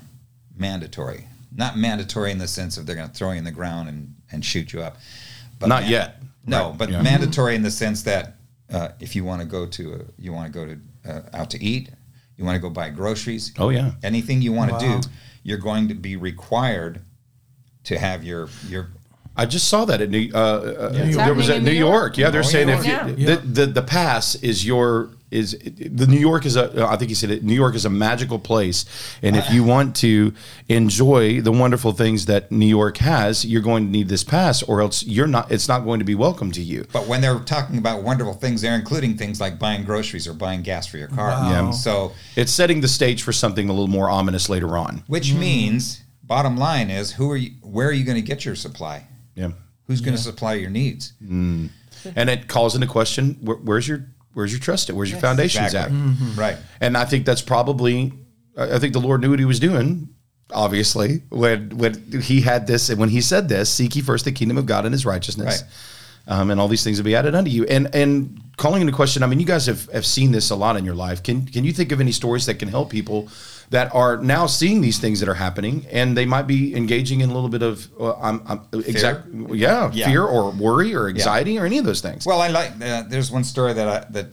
[0.57, 1.27] mandatory.
[1.55, 4.15] Not mandatory in the sense of they're going to throw you in the ground and,
[4.31, 4.99] and shoot you up.
[5.59, 6.23] But Not man- yet.
[6.47, 6.79] No, Right.
[6.79, 7.03] but Yeah.
[7.03, 8.37] mandatory in the sense that
[8.73, 10.79] uh, if you want to go to, a, you want to go to
[11.11, 11.91] uh, out to eat,
[12.37, 13.93] you want to go buy groceries, Oh yeah.
[14.03, 15.01] anything you want to Wow.
[15.01, 15.09] do,
[15.43, 17.03] you're going to be required
[17.85, 18.89] to have your your
[19.37, 21.93] I just saw that in New, uh, uh, there was happening at New New York.
[22.03, 22.19] York.
[22.19, 22.79] Yeah, they're Oh, saying yeah.
[22.79, 22.85] if
[23.19, 23.35] you, Yeah.
[23.37, 27.15] the, the the pass is your is the New York is a I think he
[27.15, 27.43] said it.
[27.43, 28.85] New York is a magical place,
[29.23, 29.71] and if you uh-huh.
[29.71, 30.35] want to
[30.69, 34.81] enjoy the wonderful things that New York has, you're going to need this pass, or
[34.81, 35.51] else you're not.
[35.51, 36.87] It's not going to be welcome to you.
[36.93, 40.63] But when they're talking about wonderful things, they're including things like buying groceries or buying
[40.63, 41.29] gas for your car.
[41.29, 41.51] Wow.
[41.51, 41.71] Yeah.
[41.71, 45.03] So, It's setting the stage for something a little more ominous later on.
[45.07, 45.41] which mm-hmm.
[45.41, 47.53] means, bottom line is, who are you?
[47.63, 49.07] Where are you going to get your supply?
[49.35, 49.53] Yeah,
[49.87, 51.15] Who's going to supply your needs?
[51.23, 51.71] Mm.
[52.17, 54.97] and it calls into question where, where's your where's your trust at?
[54.97, 55.99] Where's your foundations Exactly.
[55.99, 56.37] at?
[56.37, 56.57] Right.
[56.81, 58.13] And I think that's probably,
[58.57, 60.09] I I think the Lord knew what he was doing,
[60.53, 64.33] obviously, when when he had this and when he said this, seek ye first the
[64.33, 65.63] kingdom of God and his righteousness.
[65.63, 65.71] Right.
[66.29, 67.65] Um, and all these things will be added unto you.
[67.65, 70.77] And and calling into question, I mean, you guys have, have seen this a lot
[70.77, 71.23] in your life.
[71.23, 73.29] Can can you think of any stories that can help people
[73.73, 77.31] that are now seeing these things that are happening and they might be engaging in
[77.31, 80.07] a little bit of uh, I'm, I'm exact yeah, Yeah.
[80.07, 82.27] fear or worry or anxiety or any of those things?
[82.27, 82.71] Well, I like.
[82.81, 84.27] Uh, there's one story that I that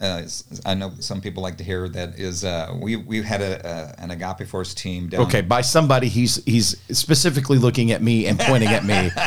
[0.00, 3.40] uh, s- I know some people like to hear that is uh, we we had
[3.40, 5.22] a, a an Agape Force team down.
[5.22, 9.10] Okay, by somebody, he's he's specifically looking at me and pointing at me.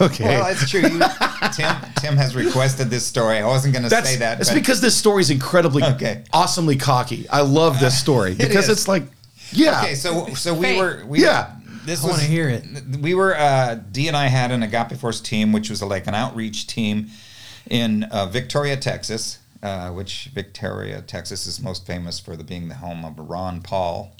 [0.00, 0.80] Okay, Well, it's true.
[0.80, 1.00] You,
[1.54, 3.36] Tim Tim has requested this story.
[3.38, 4.40] I wasn't going to say that.
[4.40, 6.24] It's but- because this story is incredibly, Okay.
[6.32, 7.28] awesomely cocky.
[7.28, 8.70] I love this story because is.
[8.78, 9.02] it's like,
[9.52, 10.78] yeah, Okay, so so we Hey.
[10.78, 11.56] were we Yeah.
[11.84, 12.64] This I wanna hear it.
[13.00, 16.14] We were uh, Dee and I had an Agape Force team, which was like an
[16.14, 17.08] outreach team
[17.70, 19.38] in uh, Victoria, Texas.
[19.62, 24.16] Uh, which Victoria, Texas, is most famous for the, being the home of Ron Paul.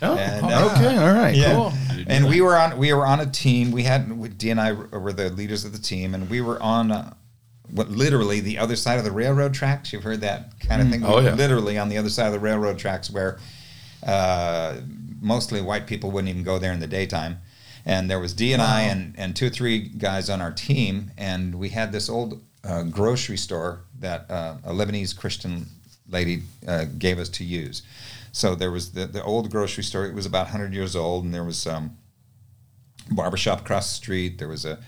[0.00, 1.54] Oh, And, uh, okay, all right, Yeah.
[1.54, 1.72] cool.
[2.06, 3.72] And we were on we were on a team.
[3.72, 6.62] We had we- Dee and I were the leaders of the team, and we were
[6.62, 7.12] on uh,
[7.72, 9.92] what literally the other side of the railroad tracks.
[9.92, 11.02] You've heard that kind of thing.
[11.04, 11.34] Oh, were yeah.
[11.34, 13.38] Literally on the other side of the railroad tracks, where
[14.06, 14.76] uh,
[15.20, 17.38] mostly white people wouldn't even go there in the daytime.
[17.86, 21.10] And there was Dee and I and and two or three guys on our team,
[21.18, 25.66] and we had this old uh, grocery store that uh, a Lebanese Christian
[26.08, 27.82] lady uh, gave us to use.
[28.32, 30.06] So there was the, the old grocery store.
[30.06, 31.96] It was about 100 years old, and there was um,
[33.10, 34.38] barbershop across the street.
[34.38, 34.78] There was a,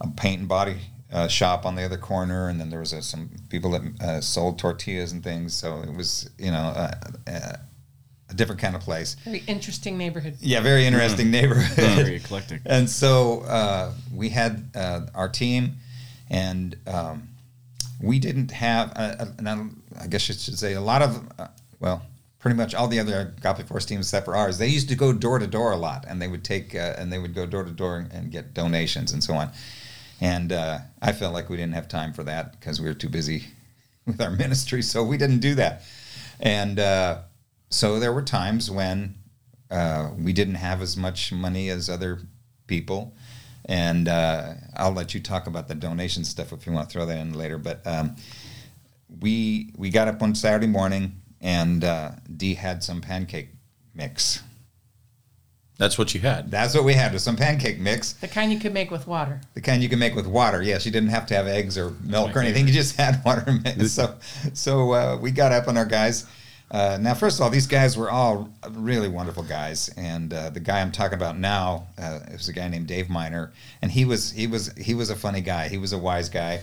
[0.00, 0.76] a paint and body
[1.12, 4.20] uh, shop on the other corner, and then there was uh some people that uh,
[4.20, 5.52] sold tortillas and things.
[5.54, 6.94] So it was, you know, uh,
[7.26, 7.56] uh,
[8.30, 9.14] a different kind of place.
[9.24, 10.36] Very interesting neighborhood.
[10.40, 11.76] Yeah, very interesting neighborhood.
[11.76, 12.62] Very eclectic.
[12.66, 15.74] And so uh, we had uh, our team,
[16.32, 17.28] and um,
[18.02, 22.02] we didn't have, uh, uh, guess I should say, a lot of, uh, well,
[22.40, 25.12] pretty much all the other Agape Force teams except for ours, they used to go
[25.12, 27.62] door to door a lot, and they would take, uh, and they would go door
[27.62, 29.50] to door and get donations and so on.
[30.20, 33.10] And uh, I felt like we didn't have time for that because we were too
[33.10, 33.44] busy
[34.06, 35.82] with our ministry, so we didn't do that.
[36.40, 37.18] And uh,
[37.68, 39.16] so there were times when
[39.70, 42.20] uh, we didn't have as much money as other
[42.66, 43.14] people.
[43.66, 47.06] And uh, I'll let you talk about the donation stuff if you want to throw
[47.06, 47.58] that in later.
[47.58, 48.16] But um,
[49.20, 53.50] we we got up one Saturday morning, and uh, Dee had some pancake
[53.94, 54.42] mix.
[55.78, 56.50] That's what you had.
[56.50, 59.40] That's what we had was some pancake mix, The kind you could make with water.
[59.54, 60.62] the kind you can make with water.
[60.62, 62.68] Yes, you didn't have to have eggs or milk or anything.
[62.68, 63.92] You just had water mix.
[63.92, 64.16] So
[64.54, 66.26] so uh, we got up on our guys.
[66.72, 70.58] Uh, now, first of all, these guys were all really wonderful guys, and uh, the
[70.58, 74.32] guy I'm talking about now uh, is a guy named Dave Miner, and he was
[74.32, 75.68] he was he was a funny guy.
[75.68, 76.60] He was a wise guy,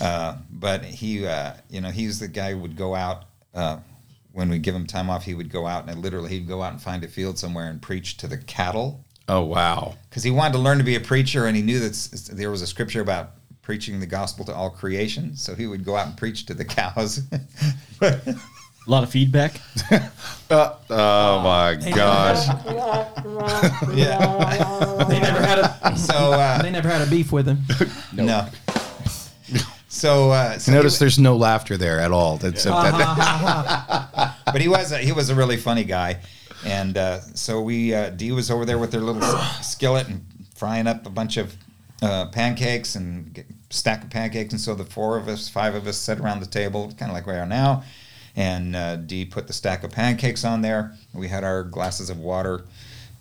[0.00, 3.78] uh, but he uh, you know he's the guy who would go out uh,
[4.32, 5.24] when we give him time off.
[5.24, 7.80] He would go out and literally he'd go out and find a field somewhere and
[7.80, 9.94] preach to the cattle Oh wow.
[10.10, 12.60] because he wanted to learn to be a preacher and he knew that there was
[12.60, 13.30] a scripture about
[13.62, 16.64] preaching the gospel to all creation so he would go out and preach to the
[16.64, 17.22] cows
[18.86, 19.60] A lot of feedback.
[20.50, 22.46] Uh, oh my gosh.
[23.94, 25.04] yeah.
[25.08, 27.60] They never had a so uh, they never had a beef with him.
[28.12, 28.46] no.
[29.88, 32.36] So, uh, so Notice wa- there's no laughter there at all.
[32.36, 36.20] That's that, but he was a, he was a really funny guy.
[36.64, 39.22] And uh, so we uh, Dee was over there with their little
[39.62, 41.56] skillet and frying up a bunch of
[42.02, 44.52] uh, pancakes and get, stack of pancakes.
[44.52, 47.14] And so the four of us five of us sat around the table kind of
[47.14, 47.82] like we are now
[48.36, 52.18] and uh, Dee put the stack of pancakes on there we had our glasses of
[52.18, 52.64] water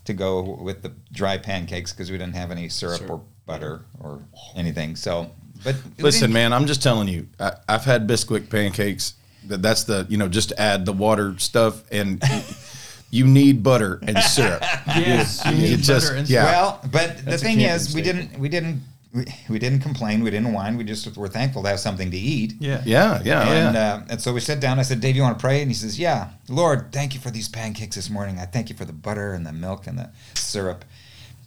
[0.05, 4.21] to go with the dry pancakes because we didn't have any syrup or butter or
[4.55, 5.31] anything so
[5.63, 7.27] but Listen, man, I'm just telling you.
[7.39, 9.13] I, I've had Bisquick pancakes.
[9.47, 12.21] That that's the you know just add the water stuff and
[13.11, 14.61] you need butter and syrup.
[14.87, 16.43] Yes, you You need just- butter and yeah.
[16.45, 18.81] Well, but the That's a thing camping is, we didn't, we didn't,
[19.13, 20.23] we, we didn't complain.
[20.23, 20.75] We didn't whine.
[20.77, 22.53] We just were thankful to have something to eat.
[22.59, 22.81] Yeah.
[22.85, 23.93] Yeah, yeah, And, yeah.
[23.93, 24.79] uh, and so we sat down.
[24.79, 25.61] I said, Dave, you want to pray?
[25.61, 26.29] And he says, Yeah.
[26.49, 28.39] Lord, thank you for these pancakes this morning.
[28.39, 30.83] I thank you for the butter and the milk and the syrup.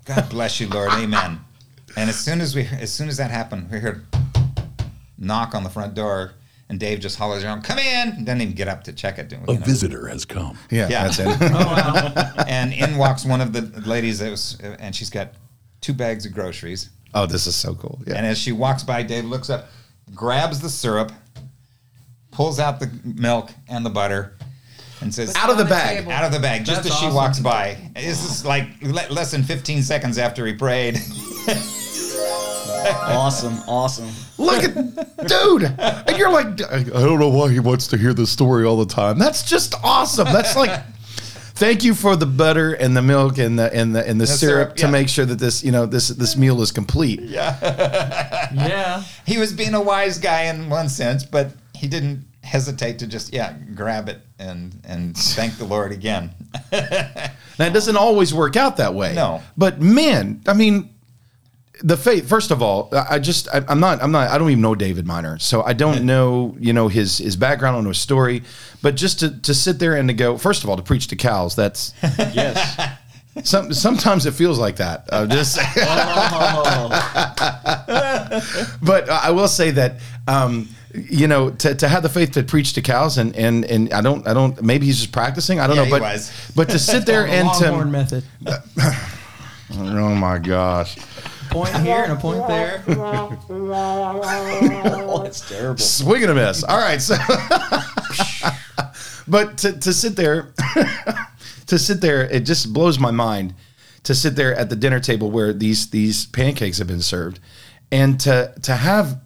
[0.05, 0.93] God bless you, Lord.
[0.93, 1.41] Amen.
[1.97, 4.05] And as soon as we, as soon as that happened, we heard
[5.19, 6.33] knock on the front door,
[6.69, 9.33] and Dave just hollers around, "Come in!" And doesn't even get up to check it.
[9.33, 9.61] You A know.
[9.65, 10.59] visitor has come.
[10.71, 11.09] yeah, yeah.
[11.09, 12.47] that's it.
[12.49, 15.33] and in walks one of the ladies that was, and she's got
[15.81, 16.91] two bags of groceries.
[17.15, 18.01] Oh, this is so cool.
[18.07, 18.15] Yeah.
[18.17, 19.69] And as she walks by, Dave looks up,
[20.15, 21.13] grabs the syrup,
[22.31, 24.37] pulls out the milk and the butter,
[25.01, 25.99] and says, Out of the On bag.
[25.99, 26.13] table.
[26.13, 27.15] out of the bag, just That's as she awesome.
[27.17, 27.77] walks by.
[27.95, 30.97] This is like le- less than 15 seconds after he prayed.
[33.09, 34.09] awesome, awesome.
[34.39, 34.75] Look at,
[35.29, 38.77] dude, and you're like, I don't know why he wants to hear this story all
[38.77, 39.19] the time.
[39.19, 40.27] That's just awesome.
[40.27, 40.81] That's like,
[41.57, 44.39] thank you for the butter and the milk and the and the and the, syrup,
[44.39, 44.91] syrup, to yeah.
[44.91, 47.21] make sure that this you know this this meal is complete.
[47.21, 48.43] Yeah.
[48.55, 49.03] Yeah.
[49.27, 53.35] He was being a wise guy in one sense, but he didn't hesitate to just,
[53.35, 56.31] yeah, grab it and, and thank the Lord again.
[57.59, 59.15] Now it doesn't always work out that way.
[59.15, 59.43] No.
[59.57, 60.91] but man, I mean,
[61.83, 62.29] the faith.
[62.29, 65.07] First of all, I just I, I'm not I'm not I don't even know David
[65.07, 68.43] Miner, so I don't know you know his his background, I his story,
[68.83, 71.17] but just to to sit there and to go first of all to preach to
[71.17, 71.55] cows.
[71.55, 72.99] That's Yes.
[73.45, 75.05] some sometimes it feels like that.
[75.13, 75.57] Uh, just
[78.83, 82.73] but I will say that um, you know to, to have the faith to preach
[82.75, 85.77] to cows and and and I don't I don't maybe he's just practicing I don't
[85.77, 88.25] Yeah, know but but to sit there and to method.
[89.75, 90.97] oh my gosh
[91.51, 92.83] Point here and a point there.
[92.89, 93.39] oh,
[95.27, 95.79] it's terrible.
[95.79, 96.65] swing and a miss.
[96.65, 97.17] All right so
[99.29, 100.53] but to, to sit there
[101.67, 103.55] to sit there it just blows my mind
[104.05, 107.41] to sit there at the dinner table where these these pancakes have been served
[107.91, 109.21] and to to have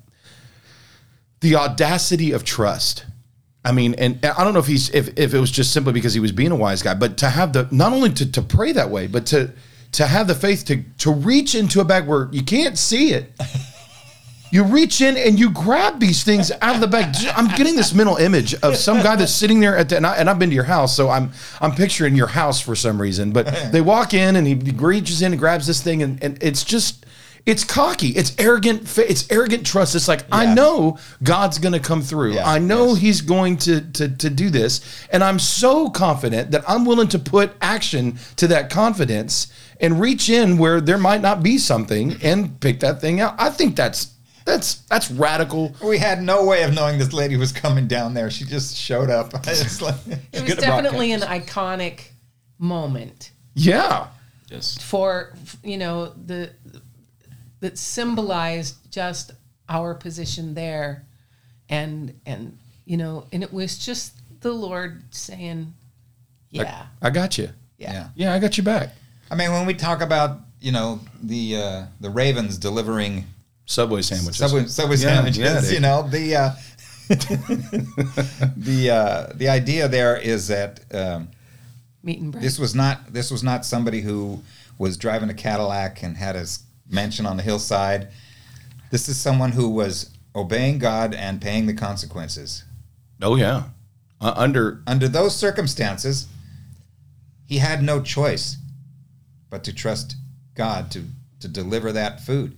[1.40, 3.04] the audacity of trust.
[3.64, 6.14] I mean, and I don't know if he's if, if it was just simply because
[6.14, 8.72] he was being a wise guy, but to have the not only to, to pray
[8.72, 9.50] that way, but to
[9.92, 13.32] to have the faith to to reach into a bag where you can't see it.
[14.52, 17.14] You reach in and you grab these things out of the bag.
[17.36, 20.16] I'm getting this mental image of some guy that's sitting there at the, and, I,
[20.16, 23.32] and I've been to your house, so I'm I'm picturing your house for some reason.
[23.32, 26.64] But they walk in and he reaches in and grabs this thing, and, and it's
[26.64, 27.06] just
[27.46, 29.94] it's cocky, it's arrogant, it's arrogant trust.
[29.94, 32.34] It's like I know God's going to come through.
[32.34, 32.98] Yeah, I know yes.
[32.98, 37.18] He's going to, to to do this, and I'm so confident that I'm willing to
[37.18, 42.60] put action to that confidence and reach in where there might not be something and
[42.60, 43.34] pick that thing out.
[43.38, 44.14] I think that's
[44.44, 45.74] that's that's radical.
[45.82, 48.30] We had no way of knowing this lady was coming down there.
[48.30, 49.32] She just showed up.
[49.46, 49.94] It's like,
[50.32, 52.08] It was good definitely an iconic
[52.58, 54.08] moment Yeah.
[54.50, 54.76] Yes.
[54.82, 56.50] for you know the
[57.60, 59.32] that symbolized just
[59.68, 61.04] our position there,
[61.68, 65.72] and and you know, and it was just the Lord saying,
[66.50, 67.50] "Yeah, I got you.
[67.78, 68.08] yeah, yeah.
[68.16, 68.94] Yeah, I got you back.
[69.30, 73.24] I mean, when we talk about you know the uh, the Ravens delivering
[73.66, 74.38] Subway sandwiches.
[74.38, 76.50] Subway, Subway Yeah, sandwiches, yeah, you know the uh,
[78.56, 81.28] the uh, the idea there is that um,
[82.02, 84.42] meat and bread." this was not this was not somebody who
[84.78, 88.08] was driving a Cadillac and had his mansion on the hillside.
[88.90, 92.64] This is someone who was obeying God and paying the consequences.
[93.22, 93.64] Oh yeah.
[94.20, 96.26] Uh, under Under those circumstances,
[97.46, 98.56] he had no choice
[99.50, 100.16] but to trust
[100.54, 101.04] God to
[101.40, 102.56] to deliver that food.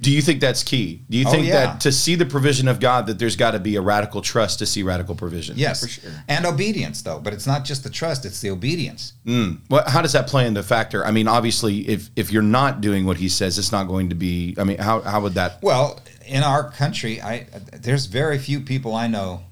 [0.00, 1.02] do you think that's key?
[1.10, 1.66] Do you Oh, think yeah.
[1.66, 4.58] that to see the provision of God that there's got to be a radical trust
[4.60, 5.56] to see radical provision?
[5.58, 6.10] Yes, For sure.
[6.28, 7.18] and obedience though.
[7.20, 9.12] But it's not just the trust; it's the obedience.
[9.26, 9.58] Mm.
[9.70, 11.04] Well, how does that play into the factor?
[11.04, 14.14] I mean, obviously, if if you're not doing what he says, it's not going to
[14.14, 14.54] be.
[14.58, 15.60] I mean, how how would that?
[15.62, 19.42] Well, in our country, I there's very few people I know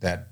[0.00, 0.28] that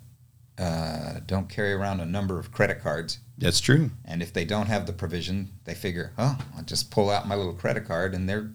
[0.58, 3.18] uh, don't carry around a number of credit cards.
[3.36, 3.90] That's true.
[4.04, 7.34] And if they don't have the provision, they figure, oh, I'll just pull out my
[7.34, 8.50] little credit card, and they're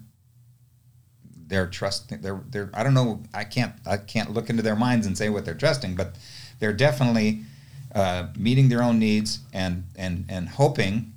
[1.47, 2.21] they're trusting.
[2.21, 2.69] They're they're.
[2.73, 3.23] I don't know.
[3.33, 6.15] I can't I can't look into their minds and say what they're trusting, but
[6.59, 7.41] they're definitely
[7.93, 11.13] uh, meeting their own needs and and and hoping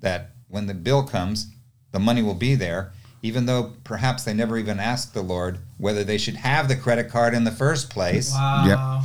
[0.00, 1.48] that when the bill comes,
[1.90, 2.92] the money will be there.
[3.24, 7.08] Even though perhaps they never even asked the Lord whether they should have the credit
[7.08, 8.32] card in the first place.
[8.32, 8.64] Wow.
[8.66, 9.02] Yeah.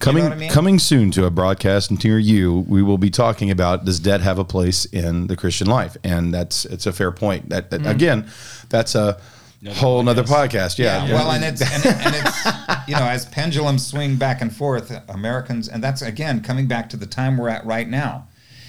[0.00, 0.50] Coming what I mean?
[0.50, 4.38] coming soon to a broadcast near you, we will be talking about does debt have
[4.38, 7.50] a place in the Christian life, and that's it's a fair point.
[7.50, 7.90] That, that- mm-hmm.
[7.90, 8.30] again,
[8.70, 9.20] that's a
[9.68, 10.78] whole nother podcast.
[10.78, 11.04] Yeah.
[11.06, 14.54] Yeah, well, and it's and, it, and it's you know as pendulums swing back and
[14.54, 18.26] forth, Americans, and that's again coming back to the time we're at right now.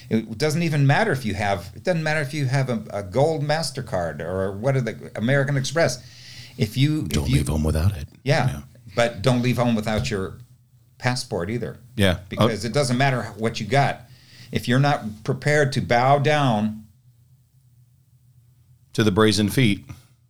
[0.10, 1.72] It doesn't even matter if you have.
[1.74, 5.56] It doesn't matter if you have a, a gold Mastercard or what are the American
[5.56, 6.06] Express.
[6.58, 8.10] If you don't if you, leave home without it.
[8.24, 8.64] yeah,
[8.94, 10.40] but don't leave home without your
[11.02, 11.80] passport either.
[11.96, 12.20] Yeah.
[12.30, 14.02] because it doesn't matter what you got.
[14.52, 16.86] If you're not prepared to bow down,
[18.94, 19.86] to the brazen feet,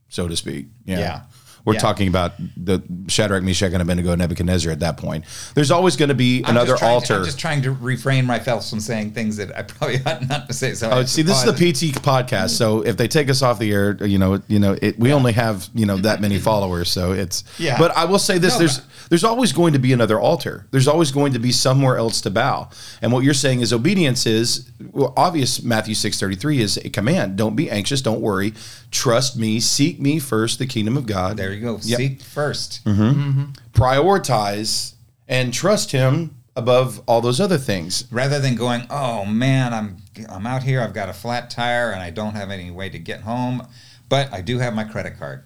[0.07, 0.67] so to speak.
[0.85, 0.99] Yeah.
[0.99, 1.21] Yeah.
[1.65, 1.79] We're Yeah.
[1.79, 4.71] talking about the Shadrach, Meshach, and Abednego, Nebuchadnezzar.
[4.71, 7.17] At that point, there's always going to be I'm another altar.
[7.17, 10.53] I'm just trying to refrain myself from saying things that I probably ought not to
[10.53, 10.73] say.
[10.73, 12.51] So Oh, see, this is the PT podcast.
[12.51, 15.33] So if they take us off the air, you know, you know, it, we only
[15.33, 16.89] have you know that many followers.
[16.89, 17.43] So it's.
[17.59, 17.77] Yeah.
[17.77, 20.67] But I will say this: No, there's there's always going to be another altar.
[20.71, 22.69] There's always going to be somewhere else to bow.
[23.01, 25.61] And what you're saying is obedience is well, obvious.
[25.61, 27.35] Matthew six thirty three is a command.
[27.37, 28.01] Don't be anxious.
[28.01, 28.53] Don't worry.
[28.91, 29.59] Trust me.
[29.59, 30.59] Seek me first.
[30.59, 31.37] The kingdom of God.
[31.37, 31.79] There you go.
[31.81, 31.97] Yep.
[31.97, 33.43] Seek 1st Mm-hmm.
[33.73, 34.93] Prioritize
[35.27, 38.05] and trust Him above all those other things.
[38.11, 39.97] rather than going, "Oh man, I'm
[40.29, 40.81] I'm out here.
[40.81, 43.65] I've got a flat tire and I don't have any way to get home,
[44.09, 45.43] but I do have my credit card."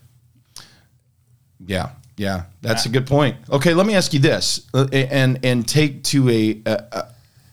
[1.65, 3.37] Yeah, yeah, that's a good point.
[3.49, 7.05] Okay, let me ask you this, uh, and and take to a, a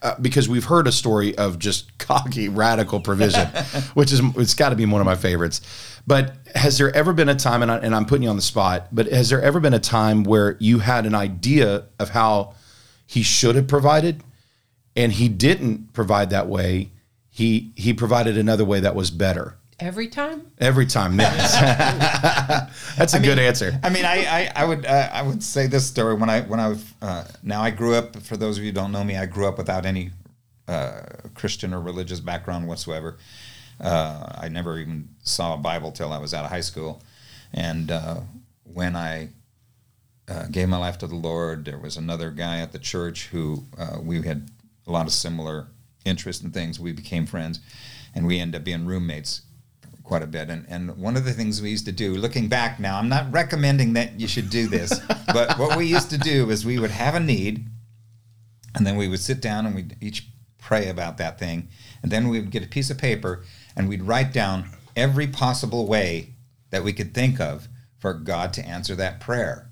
[0.03, 3.47] uh, because we've heard a story of just cocky radical provision,
[3.95, 5.61] which is it's got to be one of my favorites.
[6.07, 8.43] But has there ever been a time, and, I, and I'm putting you on the
[8.43, 12.55] spot, but has there ever been a time where you had an idea of how
[13.07, 14.25] he should have provided,
[14.97, 16.91] and he didn't provide that way?
[17.29, 19.57] He he provided another way that was better.
[19.83, 20.47] Every time?
[20.59, 21.59] Every time, yes.
[22.97, 23.80] That's a good answer.
[23.83, 26.61] I mean, I I, I would uh, I would say this story when I when
[26.61, 28.16] I was uh, now I grew up.
[28.22, 30.12] For those of you who don't know me, I grew up without any
[30.68, 31.01] uh,
[31.35, 33.18] Christian or religious background whatsoever.
[33.80, 37.03] Uh, I never even saw a Bible till I was out of high school,
[37.53, 38.20] and uh,
[38.62, 39.30] when I
[40.28, 43.64] uh, gave my life to the Lord, there was another guy at the church who
[43.76, 44.49] uh, we had
[44.87, 45.66] a lot of similar
[46.05, 46.78] interests and things.
[46.78, 47.59] We became friends,
[48.14, 49.43] and we ended up being roommates
[50.03, 50.49] quite a bit.
[50.49, 53.33] And, and one of the things we used to do, looking back now, I'm not
[53.33, 54.99] recommending that you should do this,
[55.33, 57.67] but what we used to do is we would have a need,
[58.75, 60.29] and then we would sit down and we'd each
[60.59, 61.69] pray about that thing,
[62.03, 63.43] and then we would get a piece of paper
[63.77, 66.31] and we'd write down every possible way
[66.71, 69.69] that we could think of for God to answer that prayer.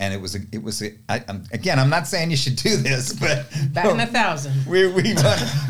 [0.00, 1.80] And it was a, it was a, I, I'm, again.
[1.80, 4.64] I'm not saying you should do this, but Batting a thousand.
[4.64, 5.14] we we,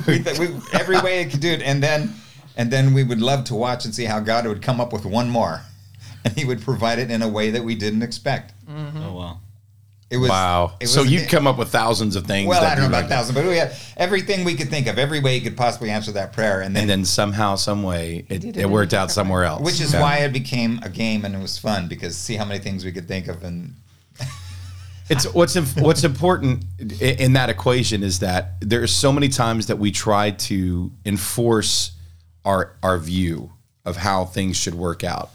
[0.06, 2.12] we, we every way it could do it, and then
[2.58, 5.06] and then we would love to watch and see how God would come up with
[5.06, 5.62] one more,
[6.24, 8.52] and He would provide it in a way that we didn't expect.
[8.68, 8.98] Mm-hmm.
[9.02, 9.38] Oh wow.
[10.10, 10.72] It was wow.
[10.80, 12.48] It was So a you bit- come up with thousands of things.
[12.48, 14.70] well, that I don't know you about like- thousand, but we had everything we could
[14.70, 17.56] think of, every way you could possibly answer that prayer, and then, And then somehow,
[17.56, 19.62] some way, it, it it worked out somewhere else.
[19.62, 20.00] which is Yeah.
[20.00, 22.92] why it became a game and it was fun because see how many things we
[22.92, 23.74] could think of and
[25.10, 26.64] It's what's what's important
[27.00, 31.92] in that equation is that there are so many times that we try to enforce
[32.48, 33.52] our our view
[33.84, 35.30] of how things should work out,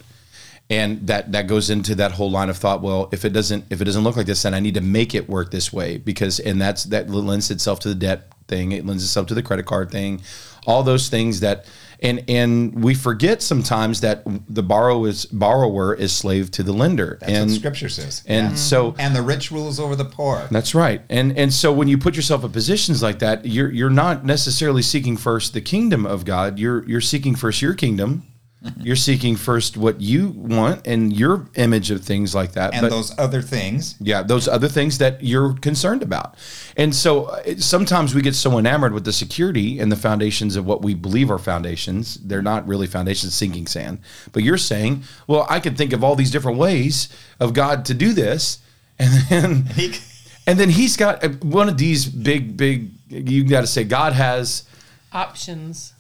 [0.70, 2.82] and that that goes into that whole line of thought.
[2.82, 5.14] Well, if it doesn't if it doesn't look like this, then I need to make
[5.14, 8.72] it work this way because and that's that lends itself to the debt thing.
[8.72, 10.22] It lends itself to the credit card thing,
[10.66, 11.66] all those things that.
[12.04, 17.18] And, and we forget sometimes that the borrow is borrower is slave to the lender,
[17.22, 18.24] that's and what Scripture says.
[18.28, 20.45] and so and the rich rules over the poor.
[20.51, 21.01] that's right.
[21.10, 24.82] And and so when you put yourself in positions like that, you're you're not necessarily
[24.82, 26.60] seeking first the kingdom of God.
[26.60, 28.28] You're you're seeking first your kingdom.
[28.82, 32.74] You're seeking first what you want and your image of things like that.
[32.74, 33.95] and But- those other things.
[33.99, 36.36] yeah, those other things that you're concerned about.
[36.78, 40.66] And so uh, sometimes we get so enamored with the security and the foundations of
[40.66, 42.16] what we believe are foundations.
[42.16, 43.99] They're not really foundations, sinking sand.
[44.32, 47.09] But you're saying, well, I could think of all these different ways
[47.39, 48.59] of God to do this.
[48.99, 49.95] And then, He-
[50.47, 54.14] and then he's got uh, one of these big, big, you got to say, God
[54.14, 54.64] has,
[55.11, 55.93] Options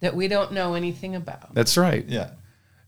[0.00, 1.54] that we don't know anything about.
[1.54, 2.04] that's right.
[2.06, 2.30] Yeah.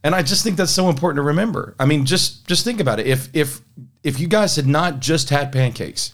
[0.05, 1.75] And I just think that's so important to remember.
[1.79, 3.07] I mean, just just think about it.
[3.07, 3.61] If if
[4.05, 6.13] if you guys had not just had pancakes,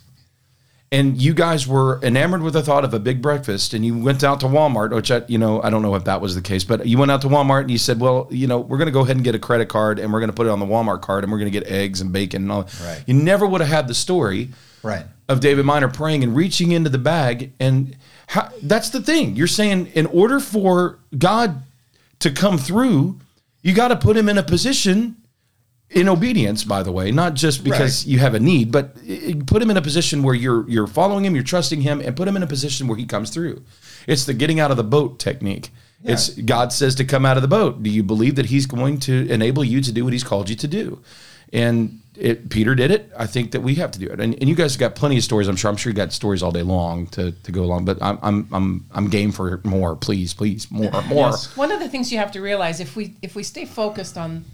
[0.91, 4.25] and you guys were enamored with the thought of a big breakfast, and you went
[4.25, 6.65] out to Walmart, which I, you know I don't know if that was the case,
[6.65, 8.93] but you went out to Walmart and you said, well, you know, we're going to
[8.93, 10.67] go ahead and get a credit card, and we're going to put it on the
[10.67, 12.69] Walmart card, and we're going to get eggs and bacon and all.
[12.83, 13.03] Right.
[13.07, 14.51] You never would have had the story
[14.83, 15.05] Right.
[15.29, 17.53] of David Miner praying and reaching into the bag.
[17.61, 17.97] And
[18.27, 19.37] how, that's the thing.
[19.37, 21.63] You're saying in order for God
[22.21, 23.19] to come through,
[23.63, 25.17] you got to put him in a position
[25.91, 28.13] in obedience, by the way, not just because Right.
[28.13, 28.97] you have a need, but
[29.47, 32.27] put him in a position where you're you're following him, you're trusting him, and put
[32.27, 33.63] him in a position where he comes through.
[34.07, 35.71] It's the getting out of the boat technique.
[36.03, 37.83] It's God says to come out of the boat.
[37.83, 40.57] Do you believe that He's going to enable you to do what He's called you
[40.57, 41.01] to do?
[41.53, 43.13] And it, Peter did it.
[43.17, 44.21] I think that we have to do it.
[44.21, 45.49] And, and you guys have got plenty of stories.
[45.49, 45.71] I'm sure.
[45.71, 47.85] I'm sure you got stories all day long to, to go along.
[47.85, 49.97] But I'm I'm I'm I'm game for more.
[49.97, 51.31] Please, please, more, more.
[51.31, 51.57] Yes.
[51.57, 54.45] One of the things you have to realize if we if we stay focused on,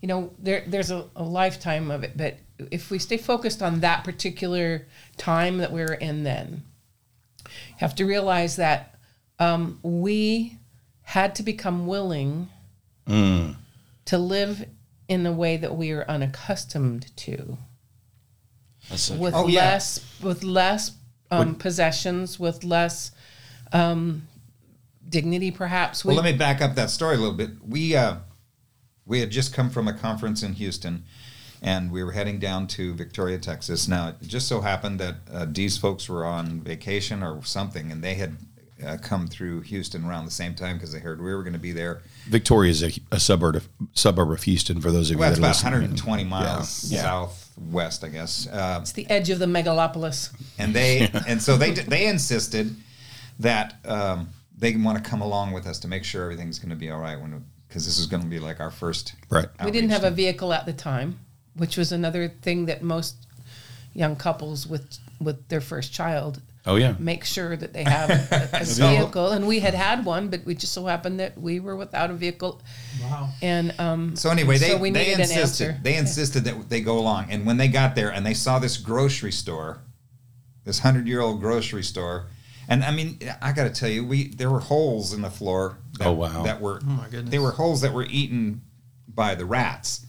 [0.00, 2.36] you know, there there's a, a lifetime of it, but
[2.70, 4.86] if we stay focused on that particular
[5.16, 6.62] time that we're in, then
[7.46, 8.94] you have to realize that
[9.38, 10.56] um, we
[11.02, 12.48] had to become willing
[13.06, 14.66] to live
[15.08, 17.56] in a way that we are unaccustomed to
[18.94, 19.60] so with Oh, yeah.
[19.72, 20.92] less with less
[21.30, 23.10] um, possessions, with less
[23.72, 24.26] um,
[25.08, 26.04] dignity, perhaps.
[26.04, 27.50] Well, We- let me back up that story a little bit.
[27.66, 28.16] We uh,
[29.04, 31.04] we had just come from a conference in Houston,
[31.60, 33.88] and we were heading down to Victoria, Texas.
[33.88, 38.02] Now, it just so happened that uh, Dee's folks were on vacation or something, and
[38.02, 38.36] they had
[38.84, 41.58] uh, come through Houston around the same time because they heard we were going to
[41.58, 42.02] be there.
[42.28, 44.80] Victoria is a, a suburb of, suburb of Houston.
[44.80, 45.90] For those of Well, you it's that are about listening.
[45.90, 47.02] 120 miles Yeah.
[47.02, 48.46] southwest, I guess.
[48.46, 50.30] Uh, it's the edge of the megalopolis.
[50.58, 52.74] and they and so they they insisted
[53.40, 56.76] that um, they want to come along with us to make sure everything's going to
[56.76, 59.46] be all right when because this is going to be like our first Right.
[59.64, 61.18] We didn't outreach have a vehicle at the time,
[61.54, 63.16] which was another thing that most
[63.94, 66.94] young couples with with their first child Oh yeah.
[66.98, 69.30] make sure that they have a, a vehicle.
[69.32, 72.14] And we had had one, but we just so happened that we were without a
[72.14, 72.60] vehicle.
[73.02, 73.30] Wow.
[73.42, 76.80] And um, So anyway, they So we they needed an insisted they insisted that they
[76.80, 79.80] go along, and when they got there and they saw this grocery store,
[80.64, 82.26] this hundred year old grocery store,
[82.68, 85.78] and I mean, I got to tell you, we there were holes in the floor.
[85.98, 86.42] That, Oh, wow.
[86.44, 87.30] That were oh my goodness.
[87.30, 88.60] They were holes that were eaten
[89.08, 90.04] by the rats.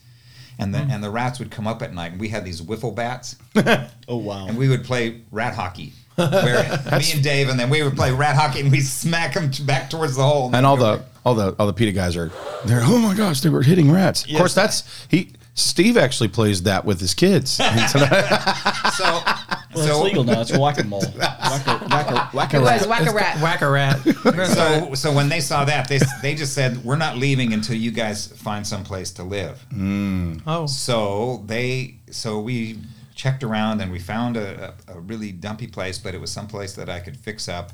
[0.62, 0.91] And the, Hmm.
[0.91, 3.38] and the rats would come up at night, and we had these wiffle bats,
[4.10, 4.45] Oh wow.
[4.47, 5.93] and we would play rat hockey.
[6.20, 6.63] Where
[6.99, 9.89] me and Dave, and then we would play rat hockey, and we smack them back
[9.89, 10.53] towards the hole.
[10.53, 12.32] And all the all the all the PETA guys are
[12.65, 12.82] there.
[12.84, 14.26] Oh my gosh, they were hitting rats.
[14.26, 15.32] Of course, that's he.
[15.55, 17.51] Steve actually plays that with his kids.
[17.57, 20.39] so, well, it's legal now.
[20.39, 21.03] It's whack a mole.
[21.17, 22.88] Whack a whack a whack a rat.
[22.88, 23.41] whack a rat.
[23.41, 23.99] Whack a rat.
[24.47, 27.91] so so when they saw that, they they just said, "We're not leaving until you
[27.91, 30.41] guys find some place to live." Mm.
[30.47, 32.80] oh, So they so we
[33.20, 36.47] checked around and we found a, a, a really dumpy place, but it was some
[36.47, 37.74] place that I could fix up.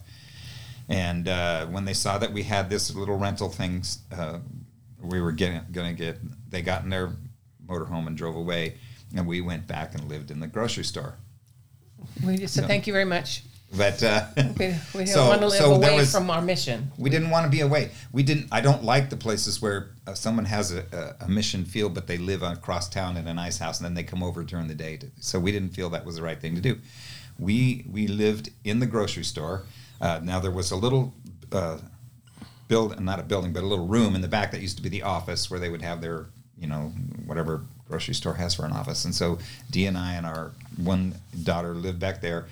[0.90, 4.40] And uh, when they saw that we had this little rental things, uh,
[5.00, 6.18] we were getting gonna get.
[6.50, 7.12] They got in their
[7.68, 8.78] motorhome and drove away,
[9.16, 11.16] and we went back and lived in the grocery store.
[12.26, 13.44] We just said thank you very much.
[13.78, 14.44] But uh, We,
[14.94, 16.92] we don't So- want to live so away was- from our mission.
[16.98, 17.92] we didn't want to be away.
[18.12, 18.48] We didn't.
[18.52, 22.08] I don't like the places where uh, someone has a, a, a mission field, but
[22.08, 24.76] they live across town in a nice house, and then they come over during the
[24.76, 24.98] day.
[24.98, 26.78] To, so we didn't feel that was the right thing to do.
[27.40, 29.64] We we lived in the grocery store.
[30.00, 31.14] Uh, now there was a little
[31.52, 31.78] uh,
[32.68, 34.90] build, not a building, but a little room in the back that used to be
[34.90, 36.26] the office where they would have their
[36.58, 36.94] you know
[37.26, 39.06] whatever grocery store has for an office.
[39.06, 39.38] And so
[39.70, 42.46] Dee and I and our one daughter lived back there.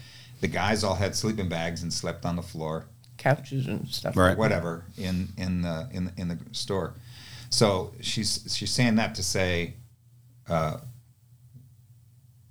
[0.44, 2.86] The guys all had sleeping bags and slept on the floor
[3.18, 4.18] Couches and stuff.
[4.18, 4.38] Right.
[4.38, 6.96] whatever in in the in the, in the store.
[7.50, 9.76] So she's she's saying that to say,
[10.50, 10.80] uh,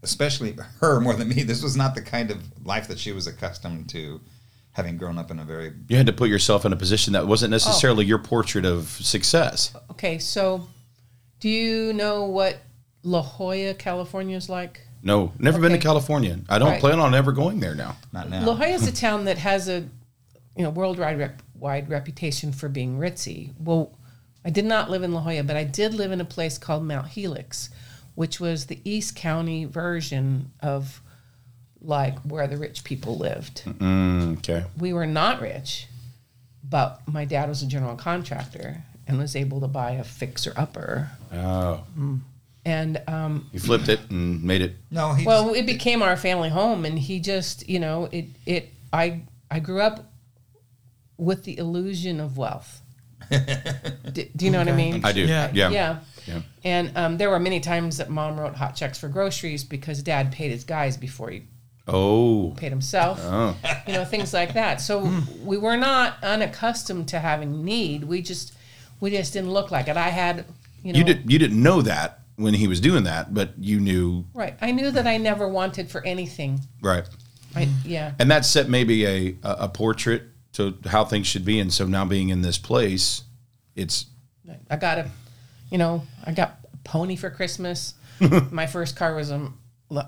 [0.03, 1.43] especially her more than me.
[1.43, 4.23] This was not the kind of life that she was accustomed to,
[4.71, 7.27] having grown up in a very you had to put yourself in a position that
[7.27, 9.77] wasn't necessarily your portrait of success.
[9.91, 10.67] Okay, so
[11.41, 12.57] do you know what
[13.03, 14.81] La Jolla, California is like?
[15.03, 16.39] No, never been to California.
[16.49, 16.81] I don't Right.
[16.81, 17.97] plan on ever going there now.
[18.13, 18.45] not now.
[18.45, 19.81] La Jolla is a town that has a
[20.57, 23.51] you know worldwide rep- wide reputation for being ritzy.
[23.59, 23.93] Well,
[24.45, 26.85] I did not live in La Jolla, but I did live in a place called
[26.85, 27.71] Mount Helix,
[28.15, 31.01] which was the East County version of
[31.81, 33.63] like where the rich people lived.
[33.67, 34.65] Mm, okay.
[34.79, 35.89] We were not rich,
[36.63, 41.11] but my dad was a general contractor and was able to buy a fixer upper.
[41.33, 41.81] Oh,
[42.65, 44.77] And um, you flipped it and made it.
[44.91, 48.71] no, he well, it became our family home, and he just, you know, it, it.
[48.93, 50.13] I, I grew up
[51.17, 52.81] with the illusion of wealth.
[53.31, 55.05] do, do you know what I mean?
[55.05, 55.23] I do.
[55.23, 55.51] Yeah.
[55.53, 55.71] Yeah.
[55.71, 55.99] Yeah.
[56.27, 56.41] Yeah.
[56.65, 60.31] And um, there were many times that mom wrote hot checks for groceries because dad
[60.33, 61.45] paid his guys before he
[61.89, 62.55] Oh.
[62.57, 63.19] paid himself.
[63.23, 63.57] Oh.
[63.89, 64.81] You know, things like that.
[64.81, 65.11] So
[65.43, 68.05] we were not unaccustomed to having need.
[68.05, 68.55] We just,
[69.01, 69.97] we just didn't look like it.
[69.97, 70.45] I had,
[70.85, 71.31] you know, You did.
[71.31, 74.25] You didn't know that when he was doing that, but you knew.
[74.35, 74.55] right.
[74.61, 76.61] I knew that I never wanted for anything.
[76.81, 77.05] Right.
[77.55, 78.13] I, yeah.
[78.19, 80.23] And that set maybe a a a portrait
[80.55, 81.59] to how things should be.
[81.61, 83.23] And so now being in this place,
[83.75, 84.07] it's
[84.71, 85.11] I got a,
[85.71, 87.95] you know, I got a pony for Christmas.
[88.51, 89.51] My first car was a,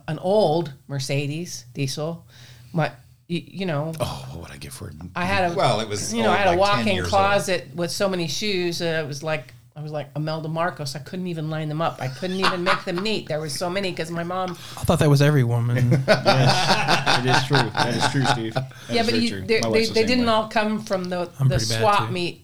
[0.08, 2.26] an old Mercedes diesel.
[2.72, 2.92] My,
[3.28, 4.94] you, you know, oh, what would I get for it?
[5.14, 7.04] I had a, well, it was you know, I had a like 10 walk-in years
[7.06, 7.10] old.
[7.10, 10.94] closet with so many shoes that it was like I was like Imelda Marcos.
[10.94, 12.00] I couldn't even line them up.
[12.00, 13.26] I couldn't even make them neat.
[13.26, 14.52] There was so many because my mom.
[14.52, 15.90] I thought that was every woman.
[16.06, 17.70] yes, It is true.
[17.70, 18.54] That is true, Steve.
[18.54, 20.32] That yeah, but you, they, they, the they didn't way.
[20.32, 22.42] all come from the I'm the swap meet.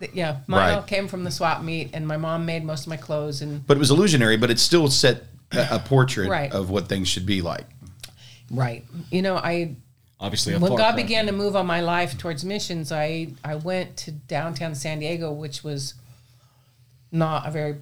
[0.00, 0.86] The- yeah, mine all Right.
[0.86, 3.64] came from the swap meet, and my mom made most of my clothes and.
[3.64, 4.36] But it was illusionary.
[4.36, 5.22] But it still set
[5.52, 6.50] a, a portrait Right.
[6.50, 7.66] of what things should be like.
[8.50, 8.84] Right.
[9.12, 9.76] You know, I
[10.18, 14.10] Obviously, when God began to move on my life towards missions, I I went to
[14.10, 15.94] downtown San Diego, which was
[17.12, 17.76] not a very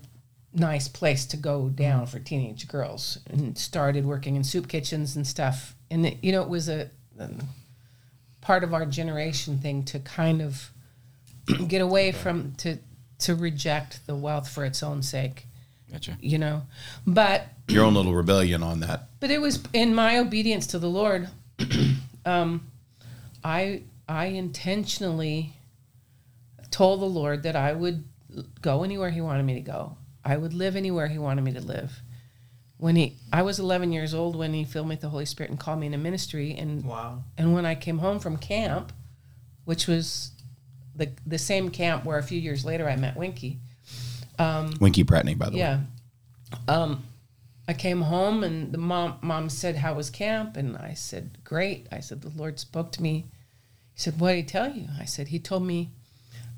[0.52, 5.26] nice place to go down for teenage girls, and started working in soup kitchens and
[5.26, 5.74] stuff.
[5.90, 7.38] And it, you know, it was a, um,
[8.40, 10.70] part of our generation thing to kind of
[11.68, 12.78] get away from to
[13.20, 15.46] to reject the wealth for its own sake.
[15.92, 16.16] Gotcha.
[16.20, 16.62] You know,
[17.06, 19.08] but Your own little rebellion on that.
[19.20, 21.28] but it was in my obedience to the Lord.
[22.24, 22.66] um,
[23.44, 25.54] I I intentionally
[26.70, 28.04] told the Lord that I would
[28.60, 29.96] go anywhere He wanted me to go.
[30.24, 32.00] I would live anywhere He wanted me to live.
[32.76, 35.50] When he, I was 11 years old when He filled me with the Holy Spirit
[35.50, 36.54] and called me into ministry.
[36.54, 37.24] And wow.
[37.36, 38.92] and when I came home from camp,
[39.64, 40.32] which was
[40.94, 43.58] the the same camp where a few years later I met Winkie.
[44.80, 45.58] Winkie Pratney, by the way.
[45.58, 45.80] Yeah.
[46.66, 47.04] Um,
[47.68, 51.86] I came home and the mom mom said, "How was camp?" And I said, "Great."
[51.92, 53.26] I said, "The Lord spoke to me."
[53.94, 55.90] He said, "What did he tell you?" I said, "He told me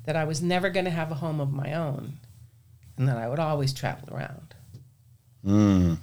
[0.05, 2.13] that I was never going to have a home of my own,
[2.97, 4.53] and that I would always travel around."
[5.45, 5.97] Mm.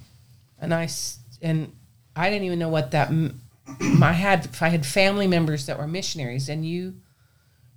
[0.59, 1.71] And I s- and
[2.15, 3.09] I didn't even know what that.
[3.09, 3.41] m-
[4.03, 6.95] I had I had family members that were missionaries, and you,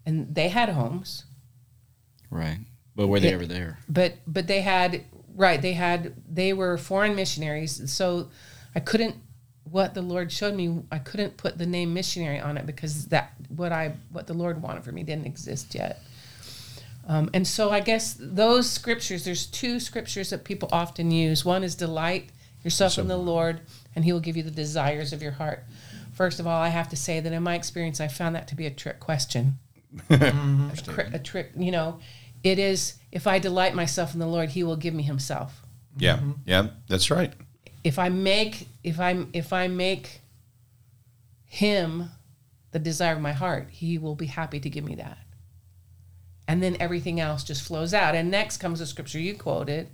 [0.07, 1.25] and they had homes
[2.31, 2.59] Right.
[2.97, 3.35] But were they Yeah.
[3.35, 3.79] ever there?
[3.89, 5.05] but but they had
[5.37, 8.29] right they had they were foreign missionaries so
[8.75, 9.16] i couldn't
[9.64, 13.33] what the lord showed me i couldn't put the name missionary on it because that
[13.49, 16.01] what i what the lord wanted for me didn't exist yet
[17.07, 21.62] um, and so i guess those scriptures there's two scriptures that people often use one
[21.64, 22.30] is delight
[22.62, 23.61] yourself in the lord
[23.94, 25.64] and he will give you the desires of your heart
[26.12, 28.55] first of all i have to say that in my experience i found that to
[28.55, 29.59] be a trick question
[30.11, 31.98] a, tri- a trick you know
[32.42, 35.62] it is if i delight myself in the lord he will give me himself
[35.98, 36.18] Yeah.
[36.46, 36.68] Yeah.
[36.88, 37.32] That's right.
[37.84, 40.20] if i make if i if i make
[41.46, 42.11] him
[42.72, 45.18] the desire of my heart he will be happy to give me that
[46.49, 49.88] and then everything else just flows out and next comes the scripture you quoted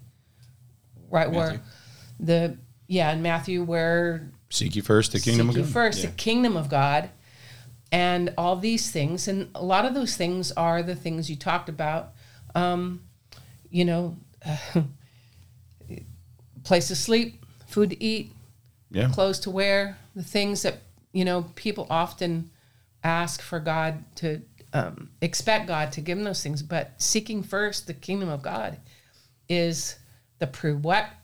[1.10, 1.38] right Matthew.
[1.38, 1.60] where
[2.18, 2.56] the
[2.88, 5.72] yeah in matthew where Seek you first the kingdom Seek of ye God.
[5.72, 6.06] first Yeah.
[6.06, 7.10] the kingdom of God,
[7.92, 11.68] and all these things, and a lot of those things are the things you talked
[11.68, 12.14] about.
[12.56, 13.02] Um,
[13.70, 14.16] you know,
[16.64, 18.32] place to sleep, food to eat,
[18.90, 19.08] Yeah.
[19.10, 20.78] clothes to wear, the things that
[21.12, 22.50] you know people often
[23.04, 24.42] ask for God to
[24.72, 28.78] um, expect God to give them those things, but seeking first the kingdom of God
[29.48, 29.96] is
[30.38, 30.74] the pre-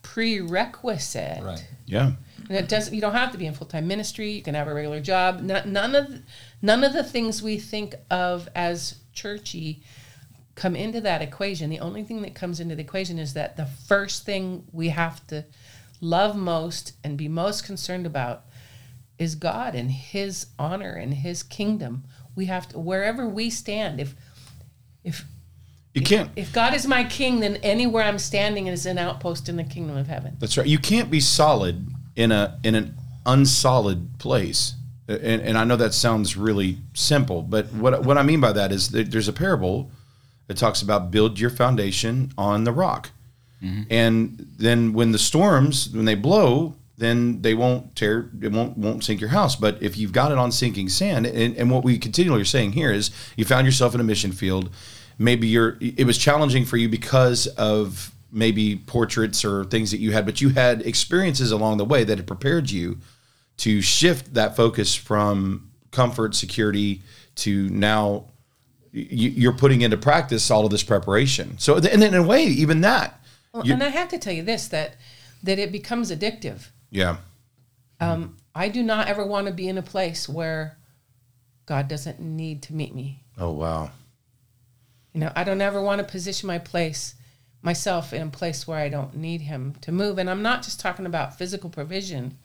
[0.02, 1.42] prerequisite.
[1.42, 1.68] Right.
[1.86, 2.12] Yeah.
[2.48, 2.94] And it doesn't.
[2.94, 4.30] You don't have to be in full time ministry.
[4.30, 5.40] You can have a regular job.
[5.40, 6.22] None, none of
[6.62, 9.82] none of the things we think of as churchy
[10.54, 11.70] come into that equation.
[11.70, 15.26] The only thing that comes into the equation is that the first thing we have
[15.28, 15.44] to
[16.00, 18.44] love most and be most concerned about
[19.18, 22.04] is God and His honor and His kingdom.
[22.36, 24.00] We have to wherever we stand.
[24.00, 24.14] If
[25.02, 25.24] if
[25.94, 26.30] You can't.
[26.36, 29.96] if God is my king, then anywhere I'm standing is an outpost in the kingdom
[29.96, 30.36] of heaven.
[30.38, 30.66] That's right.
[30.66, 34.74] You can't be solid in a in an unsolid place.
[35.08, 38.72] And, and I know that sounds really simple, but what what I mean by that
[38.72, 39.90] is that there's a parable
[40.48, 43.10] that talks about build your foundation on the rock,
[43.62, 43.82] mm-hmm.
[43.88, 49.04] and then when the storms when they blow, then they won't tear it won't won't
[49.04, 49.56] sink your house.
[49.56, 52.72] But if you've got it on sinking sand, and, and what we continually are saying
[52.72, 54.70] here is you found yourself in a mission field,
[55.18, 60.12] maybe you're it was challenging for you because of maybe portraits or things that you
[60.12, 62.98] had, but you had experiences along the way that had prepared you
[63.58, 67.02] to shift that focus from comfort, security
[67.34, 68.26] to now
[68.92, 71.58] you, you're putting into practice all of this preparation.
[71.58, 73.20] So, and then in a way, even that,
[73.52, 74.96] Well, and I have to tell you this that
[75.42, 76.68] that it becomes addictive.
[76.90, 77.16] Yeah,
[78.00, 80.76] Um, I do not ever want to be in a place where
[81.66, 83.22] God doesn't need to meet me.
[83.38, 83.90] oh wow,
[85.12, 87.14] You know, I don't ever want to position my place,
[87.62, 90.18] myself in a place where I don't need Him to move.
[90.18, 92.36] And I'm not just talking about physical provision.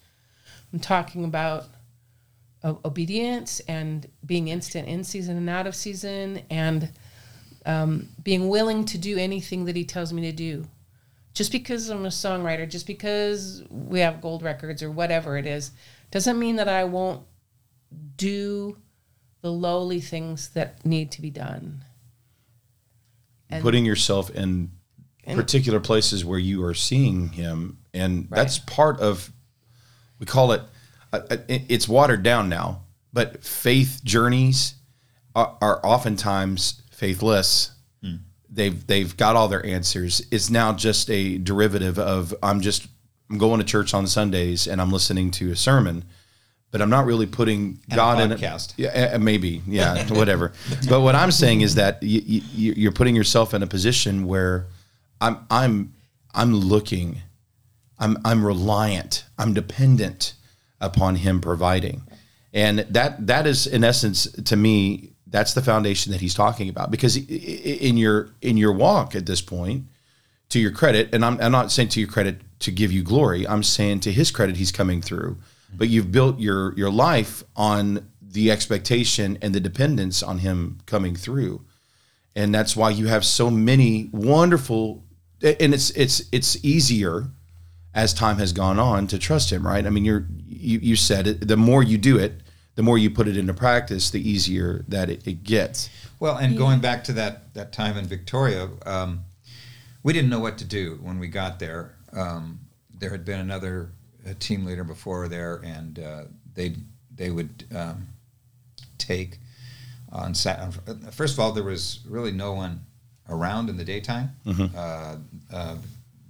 [0.73, 1.65] I'm talking about
[2.63, 6.89] obedience and being instant in season and out of season, and
[7.65, 10.65] um, being willing to do anything that He tells me to do.
[11.34, 15.71] Just because I'm a songwriter, just because we have gold records or whatever it is,
[16.11, 17.23] doesn't mean that I won't
[18.17, 18.77] do
[19.41, 21.84] the lowly things that need to be done.
[23.49, 24.71] And- putting yourself in
[25.36, 29.32] particular places where you are seeing him, and that's part of.
[30.19, 30.61] We call it.
[31.13, 34.75] Uh, uh, it- it's watered down now, but faith journeys
[35.36, 37.71] are, are oftentimes faithless.
[38.52, 40.22] They've they've got all their answers.
[40.30, 42.88] It's now just a derivative of I'm just
[43.30, 46.04] I'm going to church on Sundays and I'm listening to a sermon,
[46.70, 48.41] but I'm not really putting And God in it.
[48.78, 49.62] Yeah, uh, maybe.
[49.66, 50.52] Yeah, whatever.
[50.89, 54.68] But what I'm saying is that you, you, you're putting yourself in a position where
[55.22, 55.93] I'm I'm
[56.34, 57.22] I'm looking,
[57.97, 60.34] I'm I'm reliant, I'm dependent
[60.82, 62.02] upon Him providing,
[62.54, 66.91] and that that is in essence to me that's the foundation that He's talking about
[66.91, 69.86] because in your in your walk at this point
[70.51, 73.47] to your credit, and I'm, I'm not saying to your credit to give you glory.
[73.47, 75.38] I'm saying to his credit, he's coming through.
[75.73, 81.15] But you've built your your life on the expectation and the dependence on him coming
[81.15, 81.63] through,
[82.36, 85.05] and that's why you have so many wonderful.
[85.41, 87.27] And it's it's it's easier
[87.93, 89.86] as time has gone on to trust him, right?
[89.86, 91.47] I mean, you're you you said it.
[91.47, 92.40] The more you do it,
[92.76, 95.89] the more you put it into practice, the easier that it, it gets.
[96.19, 99.22] Well, and going back to that that time in Victoria, um,
[100.03, 101.95] we didn't know what to do when we got there.
[102.13, 102.59] Um,
[102.99, 103.89] there had been another
[104.28, 106.76] uh, team leader before there, and uh, they
[107.15, 108.07] they would um,
[108.97, 109.38] take
[110.11, 110.59] on Sat.
[110.59, 110.72] on-
[111.11, 112.82] First of all, there was really no one
[113.30, 114.30] around in the daytime
[114.76, 115.15] uh,
[115.53, 115.76] uh,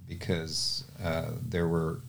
[0.08, 2.00] because uh, there were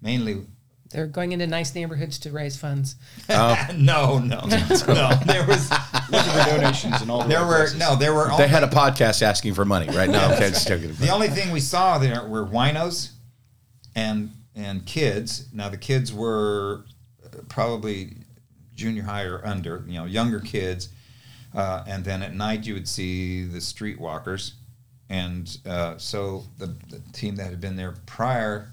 [0.00, 0.46] mainly
[0.90, 2.96] They're going into nice neighborhoods to raise funds.
[3.28, 4.46] no, no, no.
[4.46, 5.70] There was
[6.10, 7.78] Looking for donations and all the there right were places.
[7.78, 10.08] no there were They only, had a podcast asking for money, right?
[10.08, 10.92] No, okay, just joking.
[10.94, 13.10] the only thing we saw there were winos
[13.94, 15.48] and and kids.
[15.52, 16.84] Now the kids were
[17.24, 18.16] uh, probably
[18.74, 20.88] junior high or under, you know, younger kids.
[21.54, 24.52] Uh, and then at night you would see the streetwalkers,
[25.08, 28.70] and uh, so the, the team that had been there prior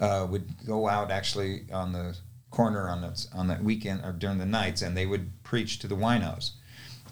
[0.00, 2.16] uh, would go out actually on the
[2.50, 5.86] corner on that on that weekend or during the nights, and they would preach to
[5.86, 6.52] the winos.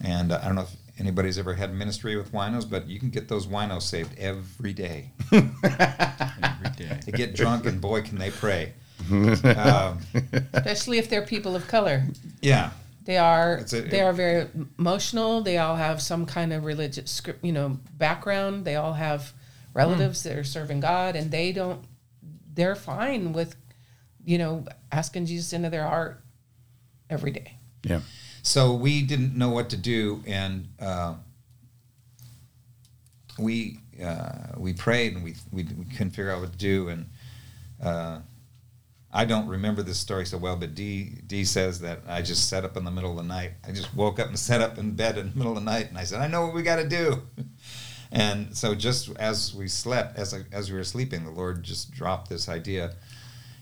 [0.00, 3.10] And uh, I don't know if anybody's ever had ministry with winos, but you can
[3.10, 5.10] get those winos saved every day.
[5.32, 7.00] Every day.
[7.06, 8.72] They get drunk, and boy, can they pray.
[9.10, 9.98] um,
[10.52, 12.02] especially if they're people of color.
[12.42, 12.70] yeah,
[13.04, 15.40] They are a- they are very emotional.
[15.40, 18.64] They all have some kind of religious script, you know, background.
[18.64, 19.32] They all have
[19.72, 21.80] relatives that are serving God, and they don't.
[22.58, 23.54] They're fine with,
[24.24, 26.24] you know, asking Jesus into their heart
[27.08, 27.56] every day.
[27.84, 28.00] Yeah.
[28.42, 31.14] So we didn't know what to do, and uh,
[33.38, 36.88] we uh, we prayed, and we, we we couldn't figure out what to do.
[36.88, 37.06] And
[37.80, 38.18] uh,
[39.12, 42.64] I don't remember this story so well, but Dee Dee says that I just sat
[42.64, 43.52] up in the middle of the night.
[43.68, 45.90] I just woke up and sat up in bed in the middle of the night,
[45.90, 47.22] and I said, "I know what we got to do."
[48.10, 51.90] And so, just as we slept, as I, as we were sleeping, the Lord just
[51.92, 52.94] dropped this idea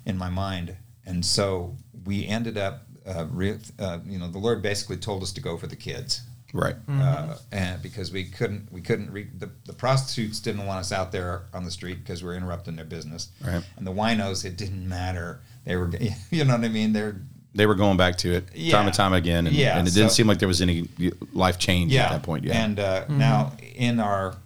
[0.04, 2.82] in my mind, and so we ended up.
[3.06, 6.22] Uh, re- uh, you know, the Lord basically told us to go for the kids,
[6.52, 6.74] Right.
[6.88, 9.12] uh, and because we couldn't, we couldn't.
[9.12, 12.34] Re- the, the prostitutes didn't want us out there on the street because we were
[12.34, 13.62] interrupting their business, Right.
[13.76, 15.38] and the winos, it didn't matter.
[15.64, 15.88] They were,
[16.32, 16.92] you know what I mean?
[16.92, 17.14] They're
[17.54, 20.10] They were going back to it time and time again, and, Yeah, and it didn't
[20.10, 20.88] so- seem like there was any
[21.32, 22.44] life change at that point.
[22.44, 22.64] Yeah.
[22.64, 24.36] And uh, now in our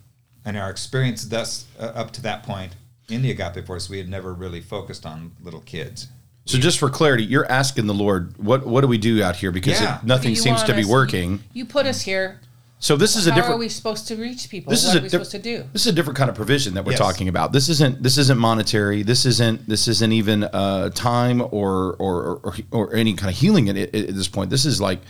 [0.47, 2.73] in our experience thus uh, up to that point
[3.09, 6.09] in the Agape Force, we had never really focused on little kids.
[6.47, 9.51] so, just for clarity, you're asking the Lord, what what do we do out here?
[9.51, 9.99] Because Yeah.
[9.99, 11.41] it, nothing seems want to be us- working.
[11.53, 12.41] You put us here.
[12.83, 13.57] So this is a How different.
[13.57, 14.71] are we supposed to reach people?
[14.71, 15.65] this what is are we diff- supposed to do?
[15.75, 16.99] This is a different kind of provision that we're Yes.
[17.01, 17.53] talking about.
[17.53, 19.03] This isn't this isn't monetary.
[19.03, 23.69] This isn't this isn't even uh, time or, or or or any kind of healing
[23.69, 24.49] at, at this point.
[24.49, 25.01] This is like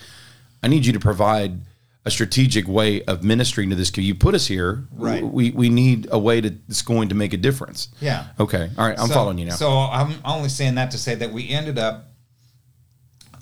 [0.64, 1.61] I need you to provide
[2.05, 3.94] a strategic way of ministering to this.
[3.96, 4.84] You put us here.
[4.92, 5.22] Right.
[5.22, 7.88] We we need a way to that's going to make a difference.
[8.01, 8.26] Yeah.
[8.38, 8.70] Okay.
[8.78, 8.98] All right.
[8.98, 9.55] I'm So- following you now.
[9.57, 12.07] So I'm only saying that to say that we ended up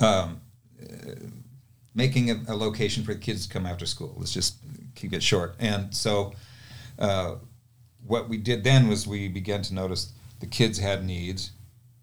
[0.00, 0.40] um,
[0.82, 1.12] uh,
[1.94, 4.14] making a, a location for the kids to come after school.
[4.16, 4.56] Let's just
[4.94, 5.54] keep it short.
[5.58, 6.34] And so
[6.98, 7.36] uh,
[8.06, 11.52] what we did then was we began to notice the kids had needs.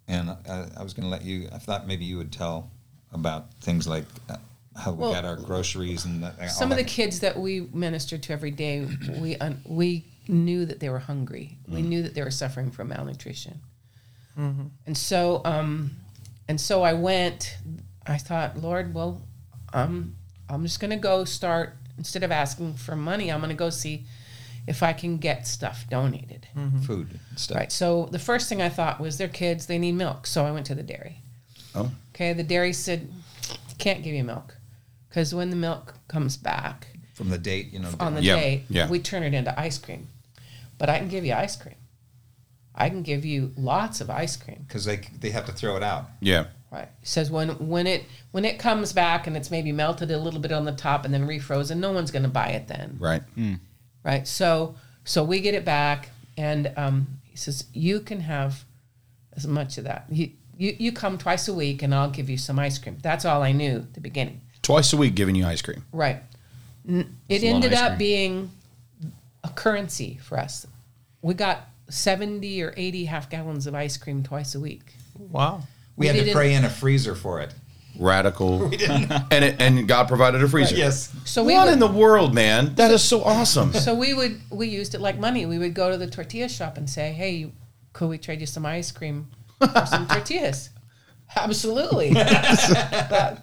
[0.08, 2.70] And uh, I was going to let you, I thought maybe you would tell
[3.12, 4.36] about things like uh,
[4.76, 7.62] how we Well, got our groceries and that- all Some of the kids that we
[7.74, 8.86] ministered to every day,
[9.20, 11.58] we un- we knew that they were hungry.
[11.68, 13.62] We knew that they were suffering from malnutrition,
[14.36, 15.92] and so um,
[16.48, 17.58] and so I went.
[18.06, 19.22] I thought, Lord, well,
[19.74, 20.16] um,
[20.50, 23.32] I'm just gonna go start instead of asking for money.
[23.32, 24.06] I'm gonna go see
[24.68, 26.48] if I can get stuff donated.
[26.84, 27.58] food and stuff.
[27.58, 27.72] Right.
[27.72, 30.26] So the first thing I thought was their kids, they need milk.
[30.28, 31.22] So I went to the dairy.
[31.76, 31.92] Oh.
[32.14, 32.34] Okay.
[32.34, 33.12] The dairy said,
[33.78, 34.56] can't give you milk
[35.16, 37.90] because when the milk comes back From the date, you know.
[38.02, 38.90] on the Yeah, day, yeah.
[38.90, 40.10] we turn it into ice cream.
[40.78, 41.76] But I can give you ice cream.
[42.76, 44.66] I can give you lots of ice cream.
[44.68, 46.10] because they, they have to throw it out.
[46.20, 46.48] yeah.
[46.72, 46.90] Right.
[47.00, 50.42] He says when when it when it comes back and it's maybe melted a little
[50.42, 52.98] bit on the top and then refrozen, no one's going to buy it then.
[53.00, 53.24] Right.
[54.04, 54.28] right?
[54.28, 58.66] So so we get it back, and um, he says you can have
[59.38, 60.08] as much of that.
[60.10, 62.98] You, you you come twice a week, and I'll give you some ice cream.
[63.02, 65.84] That's all I knew at the beginning, Twice a week, giving you ice cream.
[65.92, 66.24] right?
[66.88, 67.98] N- It It's a lot of ended up cream.
[67.98, 68.52] being
[69.44, 70.66] a currency for us.
[71.22, 74.82] We got seventy or eighty half gallons of ice cream twice a week.
[75.18, 75.62] Wow.
[75.96, 77.54] We, We had to pray in a freezer for it.
[77.98, 78.70] Radical.
[78.70, 80.76] We and it, and God provided a freezer.
[80.76, 81.14] Yes.
[81.26, 82.76] So we What would, in the world, man?
[82.76, 83.72] That is so awesome.
[83.74, 85.46] so we would we used it like money.
[85.46, 87.52] We would go to the tortilla shop and say, "Hey,
[87.94, 89.28] could we trade you some ice cream
[89.60, 90.72] for some tortillas?"
[91.36, 92.14] Absolutely.
[93.10, 93.42] But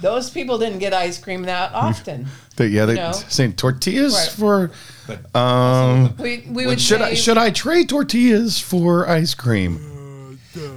[0.00, 2.26] those people didn't get ice cream that often.
[2.56, 3.12] But yeah, they know?
[3.12, 4.28] saying tortillas Right.
[4.30, 4.70] for.
[5.06, 9.78] But Um, We we would should say, I should I trade tortillas for ice cream?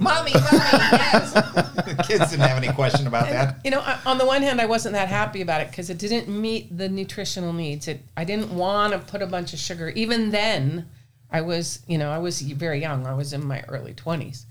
[0.00, 3.60] mommy, yes." the kids didn't have any question about that.
[3.64, 6.28] You know, on the one hand, I wasn't that happy about it because it didn't
[6.28, 7.86] meet the nutritional needs.
[7.88, 9.88] It I didn't want to put a bunch of sugar.
[9.90, 10.86] Even then,
[11.30, 13.06] I was, you know, I was very young.
[13.06, 14.46] I was in my early twenties.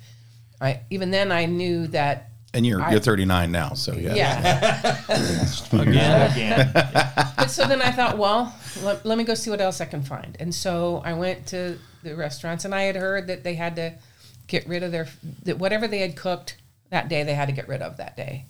[0.61, 2.29] I even then I knew that.
[2.53, 4.15] And you're I- you're 39 now, so yeah.
[4.15, 4.97] Yeah.
[5.71, 6.71] Again, again.
[6.73, 10.01] but so then I thought, well, let, let me go see what else I can
[10.01, 10.35] find.
[10.39, 13.93] And so I went to the restaurants, and I had heard that they had to
[14.47, 15.07] get rid of their
[15.43, 16.55] that whatever they had cooked
[16.89, 18.45] that day, they had to get rid of that day,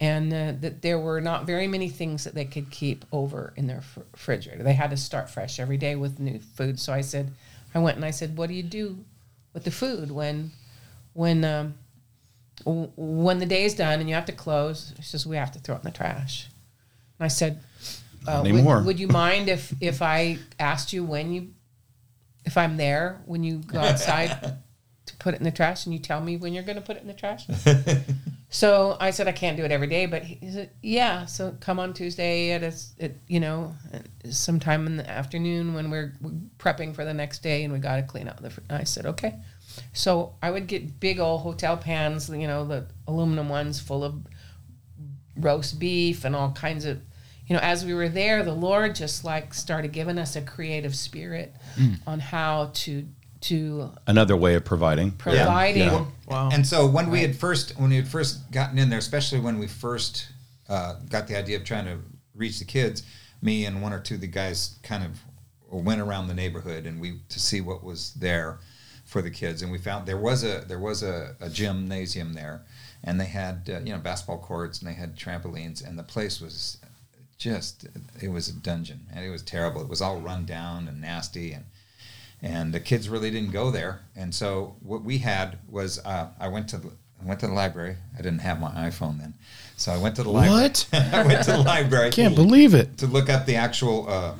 [0.00, 3.66] and uh, that there were not very many things that they could keep over in
[3.66, 4.62] their fr- refrigerator.
[4.62, 6.80] They had to start fresh every day with new food.
[6.80, 7.32] So I said,
[7.74, 9.04] I went and I said, what do you do
[9.52, 10.50] with the food when
[11.14, 11.74] when um,
[12.64, 14.92] w- when the day's done and you have to close?
[14.96, 16.48] She says we have to throw it in the trash.
[17.18, 17.60] And I said,
[18.26, 21.48] uh, would, would you mind if if I asked you when you
[22.44, 24.58] if I'm there when you go outside
[25.06, 26.96] to put it in the trash and you tell me when you're going to put
[26.96, 27.46] it in the trash?
[28.50, 31.26] so I said I can't do it every day, but he said yeah.
[31.26, 33.74] So come on Tuesday at a at you know
[34.30, 36.14] sometime in the afternoon when we're
[36.58, 38.50] prepping for the next day and we got to clean out the.
[38.50, 39.34] fr- I said okay.
[39.92, 44.14] So I would get big old hotel pans, you know, the aluminum ones full of
[45.36, 47.00] roast beef and all kinds of
[47.46, 50.94] you know as we were there the lord just like started giving us a creative
[50.94, 51.52] spirit
[52.06, 53.04] on how to
[53.44, 55.12] to Another way of providing.
[55.12, 56.06] providing Yeah.
[56.26, 56.48] Wow.
[56.50, 59.58] And so when we had first when we had first gotten in there, especially when
[59.58, 60.28] we first
[60.68, 61.98] uh, got the idea of trying to
[62.34, 63.02] reach the kids,
[63.42, 65.20] me and one or two of the guys kind of
[65.70, 68.60] went around the neighborhood and we to see what was there
[69.14, 72.62] for the kids, and we found there was a there was a, a gymnasium there,
[73.04, 76.40] and they had uh, you know basketball courts and they had trampolines, and the place
[76.40, 76.78] was
[77.38, 77.86] just
[78.20, 79.80] it was a dungeon and it was terrible.
[79.82, 81.64] It was all run down and nasty and
[82.42, 84.00] and the kids really didn't go there.
[84.16, 86.88] And so what we had was uh, I went to the,
[87.22, 87.94] I went to the library.
[88.14, 89.34] I didn't have my iPhone then,
[89.76, 90.62] so I went to the library.
[90.62, 90.88] What?
[90.92, 92.10] I went to the library.
[92.10, 92.98] Can't believe it.
[92.98, 94.34] to look up the actual uh,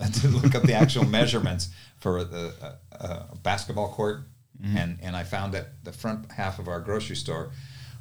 [0.20, 1.68] to look up the actual measurements
[1.98, 4.20] for the uh, uh, basketball court,
[4.62, 4.76] Mm-hmm.
[4.78, 7.50] and and I found that the front half of our grocery store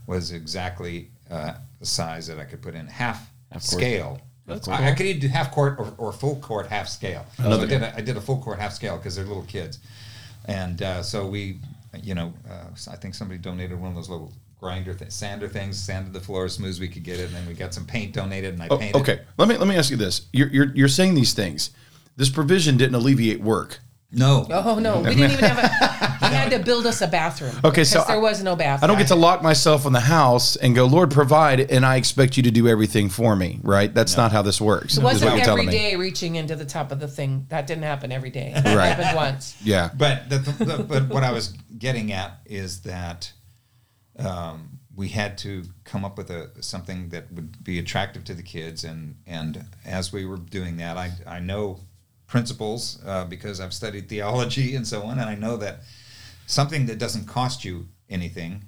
[0.07, 3.63] was exactly uh, the size that I could put in half, court.
[3.63, 4.21] scale.
[4.47, 7.25] That's I, I could either do half court or, or full court half scale.
[7.37, 9.79] So I did a, I did a full court half scale because they're little kids,
[10.45, 11.59] and uh, so we,
[12.01, 15.77] you know, uh, I think somebody donated one of those little grinder th- sander things,
[15.77, 17.85] sanded the floor as smooth as we could get it, and then we got some
[17.85, 19.01] paint donated, and I Oh, painted.
[19.01, 19.19] okay.
[19.37, 20.27] Let me let me ask you this.
[20.31, 21.71] You're, you're you're saying these things.
[22.15, 23.79] This provision didn't alleviate work.
[24.11, 24.47] No.
[24.49, 27.83] oh no we didn't even have a he had to build us a bathroom Okay,
[27.83, 29.99] so because there I- was no bathroom I don't get to lock myself in the
[29.99, 33.59] house and go, Lord, provide, and I expect you to do everything for me.
[33.61, 33.93] Right?
[33.93, 34.93] That's not how this works.
[34.93, 35.71] it is what wasn't you're every telling me.
[35.73, 38.87] day reaching into the top of the thing that didn't happen every day it Right.
[38.95, 39.89] happened once Yeah.
[39.93, 43.33] But the, the, but what I was getting at is that
[44.17, 48.43] um, we had to come up with a something that would be attractive to the
[48.43, 51.79] kids, and and as we were doing that, I I know
[52.27, 55.79] principles uh, because I've studied theology and so on, and I know that
[56.47, 58.63] something that doesn't cost you anything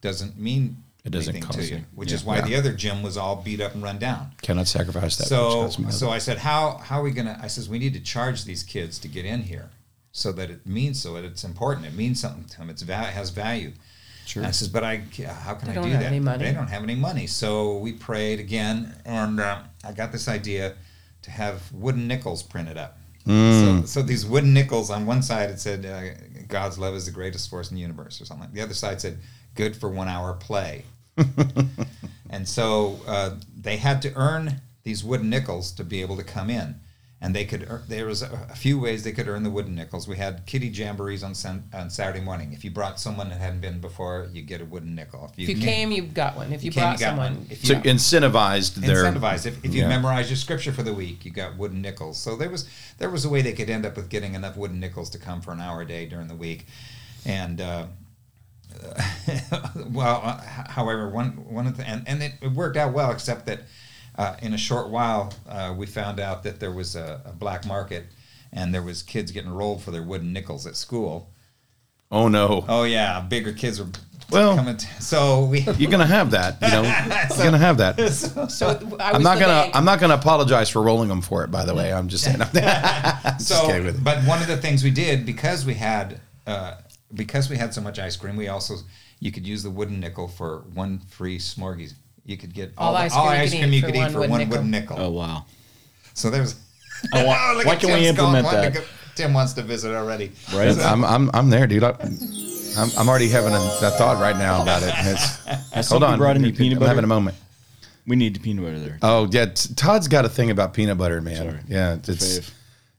[0.00, 1.84] doesn't mean It doesn't anything cost to you, you.
[1.94, 2.16] which Yeah.
[2.16, 2.42] is why Yeah.
[2.46, 4.32] the other gym was all beat up and run down.
[4.42, 5.26] Cannot sacrifice that.
[5.28, 6.10] So, so.
[6.10, 7.38] I said, how how are we gonna?
[7.42, 9.70] I says we need to charge these kids to get in here,
[10.12, 11.86] so that it means so that it's important.
[11.86, 12.70] It means something to them.
[12.70, 13.72] It's va- has value.
[14.26, 14.40] Sure.
[14.42, 15.02] And I says, but I
[15.44, 16.06] how can They I don't do have that?
[16.06, 16.44] any money.
[16.44, 17.26] They don't have any money.
[17.26, 20.74] So we prayed again, and uh, I got this idea
[21.24, 22.98] to have wooden nickels printed up.
[23.26, 23.80] Mm.
[23.80, 27.12] So, so these wooden nickels on one side it said uh, God's love is the
[27.12, 28.50] greatest force in the universe or something.
[28.52, 29.18] The other side said
[29.54, 30.84] good for one hour play.
[32.30, 36.50] and so uh, they had to earn these wooden nickels to be able to come
[36.50, 36.78] in.
[37.20, 37.66] And they could.
[37.88, 40.06] There was a, a few ways they could earn the wooden nickels.
[40.06, 42.52] We had kitty jamborees on Sun, on Saturday morning.
[42.52, 45.32] If you brought someone that hadn't been before, you get a wooden nickel.
[45.38, 47.46] if you came you got one if you, came, brought got someone one.
[47.48, 49.46] If so you, incentivized their incentivized.
[49.46, 49.88] If, if you Yeah.
[49.88, 52.18] memorized your scripture for the week, you got wooden nickels.
[52.18, 54.78] So there was there was a way they could end up with getting enough wooden
[54.78, 56.66] nickels to come for an hour a day during the week,
[57.24, 57.60] and.
[57.60, 57.86] Uh,
[59.92, 63.46] well, uh, however, one one of the and, and it, it worked out well, except
[63.46, 63.60] that
[64.16, 67.66] uh, in a short while uh, we found out that there was a, a black
[67.66, 68.06] market,
[68.52, 71.30] and there was kids getting rolled for their wooden nickels at school.
[72.10, 72.64] Oh no.
[72.68, 73.88] Oh yeah, bigger kids were
[74.30, 74.76] Well- coming.
[74.76, 76.82] T- so we You're gonna have that, you know.
[77.36, 77.98] You're gonna have that.
[78.50, 79.62] so I was I'm not gonna.
[79.62, 79.76] bank.
[79.76, 81.50] I'm not gonna apologize for rolling them for it.
[81.50, 82.38] By the way, I'm just saying.
[82.54, 84.02] Just so, kidding with you.
[84.04, 86.74] but one of the things we did because we had uh,
[87.14, 88.76] because we had so much ice cream, we also
[89.18, 91.94] you could use the wooden nickel for one free Smorgies.
[92.24, 93.80] You could get all, All the- ice all cream you ice could cream eat you
[93.82, 94.56] for could eat one for wooden one nickel.
[94.56, 94.96] wooden nickel.
[95.00, 95.44] Oh wow.
[96.14, 96.54] So there's.
[97.12, 98.36] Oh, I want- Oh, look why can we Tim's going.
[98.36, 98.76] implement Look that?
[98.82, 100.32] at- Tim wants to visit already.
[100.52, 100.76] Right?
[100.80, 101.84] I'm, I'm, I'm there, dude.
[101.84, 101.90] I,
[102.76, 104.92] I'm, I'm already having a, a thought right now about it.
[105.76, 106.88] It's, hold on, brought any peanut I'm butter?
[106.88, 107.36] having a moment.
[108.08, 108.98] We need the peanut butter there.
[109.02, 109.46] Oh yeah,
[109.76, 111.36] Todd's got a thing about peanut butter, man.
[111.36, 111.58] Sorry.
[111.68, 112.50] Yeah, it's Fave.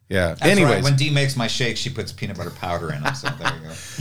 [0.08, 0.28] Yeah.
[0.30, 0.52] That's right.
[0.52, 3.14] Anyways, when Dee makes my shake, she puts peanut butter powder in them.
[3.16, 3.52] So there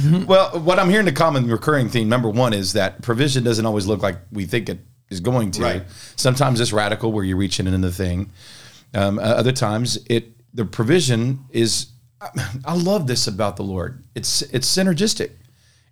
[0.02, 0.26] you go.
[0.26, 3.86] well, what I'm hearing the common recurring theme number one is that provision doesn't always
[3.86, 4.78] look like we think it
[5.10, 5.62] is going to.
[5.62, 5.82] Right.
[6.16, 8.30] Sometimes it's radical where you're reaching into the thing.
[8.94, 11.88] Um, uh, other times it the provision is.
[12.64, 14.02] I love this about the Lord.
[14.14, 15.30] It's it's synergistic.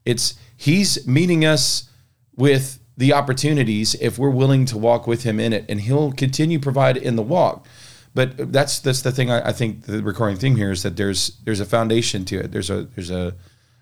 [0.04, 1.90] It's He's meeting us
[2.36, 6.58] with the opportunities if we're willing to walk with Him in it, and He'll continue
[6.58, 7.66] provide in the walk.
[8.14, 9.30] But that's that's the thing.
[9.30, 12.52] I, I think the recurring theme here is that there's there's a foundation to it.
[12.52, 13.34] There's a there's a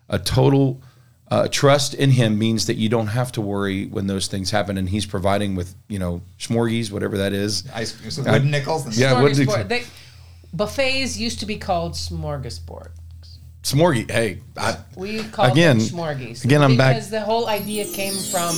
[0.09, 0.83] a total
[1.31, 4.77] uh, trust in Him means that you don't have to worry when those things happen,
[4.79, 7.65] and He's providing with you know smorgies, whatever that is.
[7.75, 8.87] Ice, so wooden nickels.
[8.87, 9.69] And Yeah, what do you- Smorgasbord.
[9.69, 9.85] They,
[10.53, 12.89] buffets used to be called smorgasbord.
[13.63, 14.11] Smorgie.
[14.11, 16.45] Hey, I, We called Again- them smorgies.
[16.45, 18.55] again, I'm back- because the whole idea came from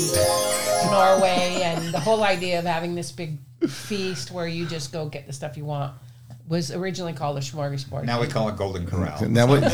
[0.91, 5.27] Norway, and the whole idea of having this big feast where you just go get
[5.27, 5.93] the stuff you want
[6.49, 8.05] was originally called a smorgasbord.
[8.05, 9.28] Now we call it Golden Corral.
[9.28, 9.61] now we,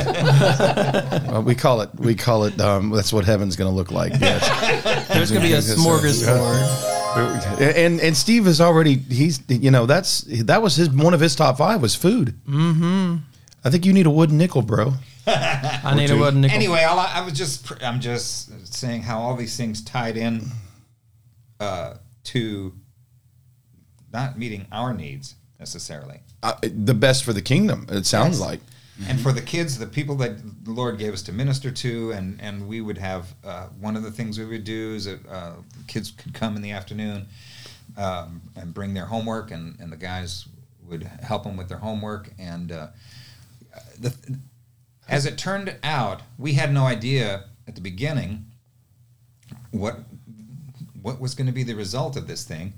[1.31, 2.61] well, we call it we call it.
[2.61, 4.13] Um, that's what heaven's going to look like.
[4.21, 5.09] Yes.
[5.13, 7.77] There's gonna be a smorgasbord.
[7.77, 11.35] and and Steve is already he's you know that's that was his one of his
[11.35, 12.39] top five was food.
[12.47, 13.17] Mm-hmm.
[13.65, 14.93] I think you need a wooden nickel, bro.
[15.27, 16.57] I need a wooden nickel.
[16.57, 20.47] Anyway, all I, I was just I'm just saying how all these things tied in
[21.61, 21.95] uh,
[22.25, 22.75] to
[24.13, 26.21] not meeting our needs necessarily.
[26.43, 27.87] Uh, the best for the kingdom.
[27.91, 28.49] It sounds Yes.
[28.49, 28.61] like.
[29.09, 32.41] And for the kids, the people that the Lord gave us to minister to, and,
[32.41, 35.53] and we would have uh, one of the things we would do is that uh,
[35.87, 37.27] kids could come in the afternoon
[37.97, 40.47] um, and bring their homework, and, and the guys
[40.89, 42.33] would help them with their homework.
[42.41, 42.89] And uh,
[44.01, 44.13] the,
[45.09, 48.47] as it turned out, we had no idea at the beginning
[49.71, 50.01] what
[51.01, 52.73] what was going to be the result of this thing.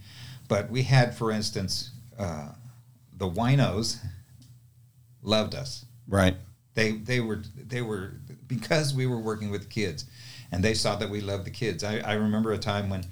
[0.48, 2.48] But we had, for instance, uh,
[3.20, 3.98] the winos
[5.22, 5.84] loved us.
[6.08, 6.34] Right.
[6.74, 8.14] they they were they were
[8.48, 10.06] because we were working with kids
[10.50, 11.84] and they saw that we loved the kids.
[11.84, 13.04] I, I remember a time when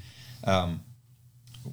[0.43, 0.81] um,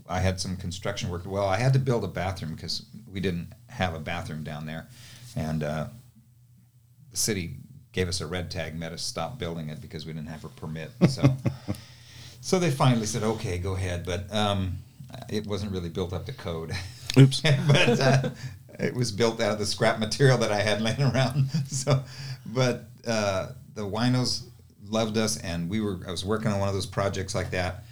[0.10, 3.48] i had some construction work well i had to build a bathroom because we didn't
[3.70, 4.88] have a bathroom down there.
[5.36, 5.88] And uh,
[7.12, 7.56] the city
[7.92, 10.50] gave us a red tag made us stop building it because we didn't have a
[10.50, 10.92] permit.
[11.08, 11.24] So
[12.42, 14.06] so they finally said okay go ahead.
[14.06, 14.78] But um,
[15.30, 16.72] it wasn't really built up to code
[17.18, 17.42] Oops.
[17.68, 18.30] but uh,
[18.80, 21.50] it was built out of the scrap material that I had laying around.
[21.68, 22.04] So,
[22.46, 24.44] but uh, the winos
[24.88, 26.00] loved us, and we were.
[26.08, 27.84] I was working on one of those projects like that,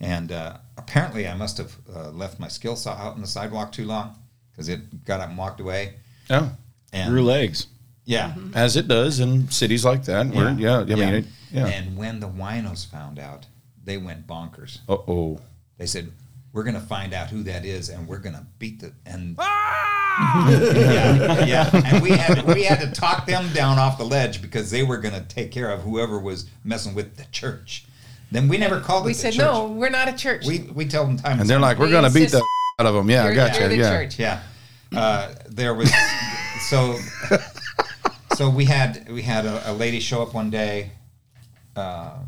[0.00, 3.72] and uh, apparently I must have uh, left my skill saw out on the sidewalk
[3.72, 4.14] too long
[4.52, 5.94] because it got up and walked away.
[6.28, 6.52] Oh,
[6.92, 7.66] And Grew legs.
[8.04, 10.26] yeah, as it does in cities like that.
[10.28, 10.80] Where, yeah.
[10.80, 11.66] I mean, it, yeah.
[11.66, 13.46] And when the winos found out,
[13.84, 14.78] they went bonkers.
[14.88, 15.40] Uh oh.
[15.78, 16.12] They said,
[16.52, 19.36] "We're going to find out who that is, and we're going to beat the and."
[19.38, 19.86] ah!
[20.50, 24.70] yeah, yeah, and we had we had to talk them down off the ledge because
[24.70, 27.86] they were going to take care of whoever was messing with the church.
[28.30, 29.40] Then we never called we it the said church.
[29.40, 30.46] no, we're not a church.
[30.46, 31.40] We we tell them time.
[31.40, 32.44] And they're like, we're We going to beat the insist-
[32.78, 33.10] out of them.
[33.10, 33.80] Yeah, I got you're you.
[33.80, 33.90] Yeah.
[33.90, 34.18] church.
[34.18, 34.42] yeah.
[34.94, 35.90] Uh, there was
[36.68, 36.98] so
[38.34, 40.90] so we had we had a, a lady show up one day.
[41.76, 42.18] Uh,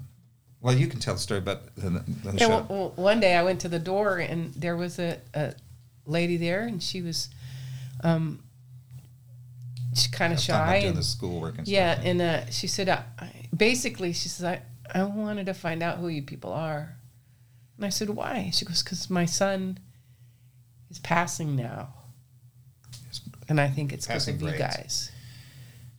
[0.62, 2.66] well, you can tell the story about the, the Yeah, show.
[2.68, 5.54] well, one day I went to the door and there was a, a
[6.06, 7.28] lady there and she was
[8.02, 8.42] um,
[10.12, 10.80] kind of shy.
[10.80, 12.06] doing And, the schoolwork and yeah, stuff.
[12.06, 14.62] and uh, she said, I, I, basically, she says, I,
[14.94, 16.96] I wanted to find out who you people are.
[17.76, 18.50] And I said, why?
[18.54, 19.78] She goes, because my son
[20.90, 21.94] is passing now.
[23.48, 25.10] And I think it's because of you guys.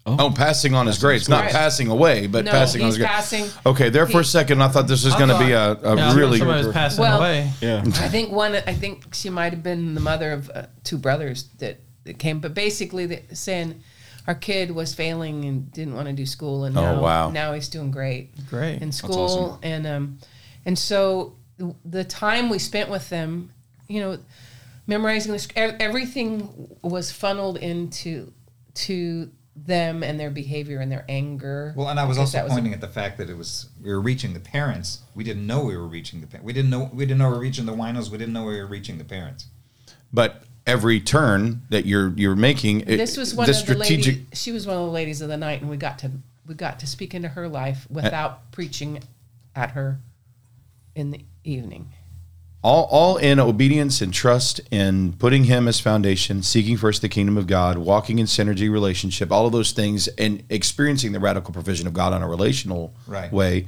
[0.06, 1.16] Oh, passing on is great.
[1.18, 1.52] It's not Right.
[1.54, 3.10] passing away, but No, passing on he's is great.
[3.10, 3.46] passing.
[3.66, 5.72] Okay, there for a He- second, I thought this was I going to be a,
[5.72, 6.40] a Yeah, I thought really.
[6.40, 7.52] somebody was passing Well- away.
[7.62, 7.84] Yeah.
[7.86, 8.54] I think one.
[8.56, 12.40] I think she might have been the mother of uh, two brothers that, that came.
[12.42, 13.82] But basically, the, saying
[14.28, 17.30] our kid was failing and didn't want to do school, and Oh, now, wow.
[17.32, 18.82] now he's doing great Great.
[18.82, 19.60] in school, awesome.
[19.64, 20.20] and um,
[20.66, 23.52] and so the- the time we spent with them,
[23.88, 24.18] you know,
[24.86, 26.50] memorizing the sc- ev- everything
[26.82, 28.34] was funneled into
[28.74, 31.74] to them and their behavior and their anger.
[31.76, 33.70] Well, and I was also that was a- pointing at the fact that it was
[33.82, 35.00] we were reaching the parents.
[35.16, 36.46] We didn't know we were reaching the parents.
[36.46, 38.10] We didn't know we didn't know we were reaching the winos.
[38.10, 39.46] We didn't know we were reaching the parents.
[40.12, 44.16] But every turn that you're you're making, it, this was one the of strategic.
[44.16, 44.40] the ladies.
[44.40, 46.12] She was one of the ladies of the night, and we got to
[46.48, 49.02] we got to speak into her life without preaching
[49.56, 50.00] at her
[50.96, 51.90] in the evening.
[52.64, 57.38] All, all in obedience and trust in putting him as foundation, seeking first the kingdom
[57.38, 61.88] of God, walking in synergy relationship, all of those things, and experiencing the radical provision
[61.88, 63.32] of God on a relational Right.
[63.32, 63.66] way.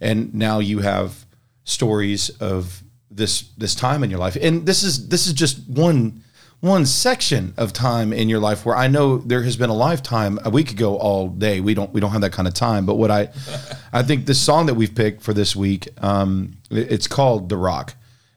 [0.00, 1.26] And now you have
[1.64, 6.22] stories of this this time in your life, and this is this is just one
[6.60, 10.38] one section of time in your life where I know there has been a lifetime.
[10.52, 11.60] We could go all day.
[11.60, 12.86] We don't we don't have that kind of time.
[12.86, 13.28] But what I
[13.92, 17.94] I think the song that we've picked for this week, um, it's called "The Rock,"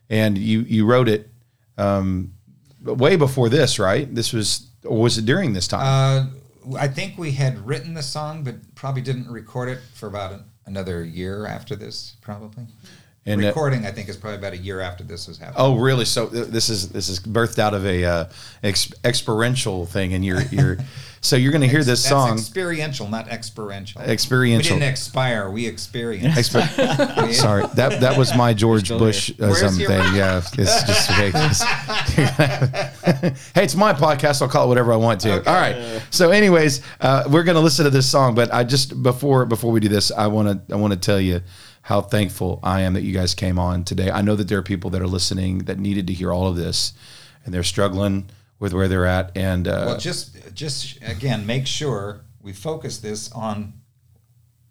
[0.09, 1.29] and you you wrote it
[1.77, 2.33] um,
[2.83, 4.13] way before this, right?
[4.13, 5.81] This was or was it during this time?
[5.81, 10.33] Uh, I think we had written the song, but probably didn't record it for about
[10.33, 12.65] an, another year after this, probably.
[13.25, 15.55] And, uh, Recording, I think, is probably about a year after this was happening.
[15.57, 16.03] Oh, really?
[16.03, 18.25] So th- this is this is birthed out of a uh,
[18.63, 20.77] ex- experiential thing, and you're you're
[21.21, 22.33] so you're going to hear this That's song.
[22.33, 24.01] experiential, not experiential.
[24.01, 24.75] Experiential.
[24.75, 25.49] We didn't expire.
[25.49, 26.37] We experienced.
[26.37, 30.15] Exper- Sorry, that that was my George Bush uh, Where's some your thing.
[30.15, 31.63] Yeah, it's just ridiculous.
[33.55, 34.41] hey, it's my podcast.
[34.41, 35.37] I'll call it whatever I want to.
[35.49, 36.01] All right.
[36.09, 39.71] So, anyways, uh, we're going to listen to this song, but I just before before
[39.71, 41.41] we do this, I want to I want to tell you
[41.83, 44.09] how thankful I am that you guys came on today.
[44.09, 46.55] I know that there are people that are listening that needed to hear all of
[46.55, 46.93] this,
[47.45, 48.29] and they're struggling
[48.59, 49.31] with where they're at.
[49.35, 53.73] And uh, Well, just just again, make sure we focus this on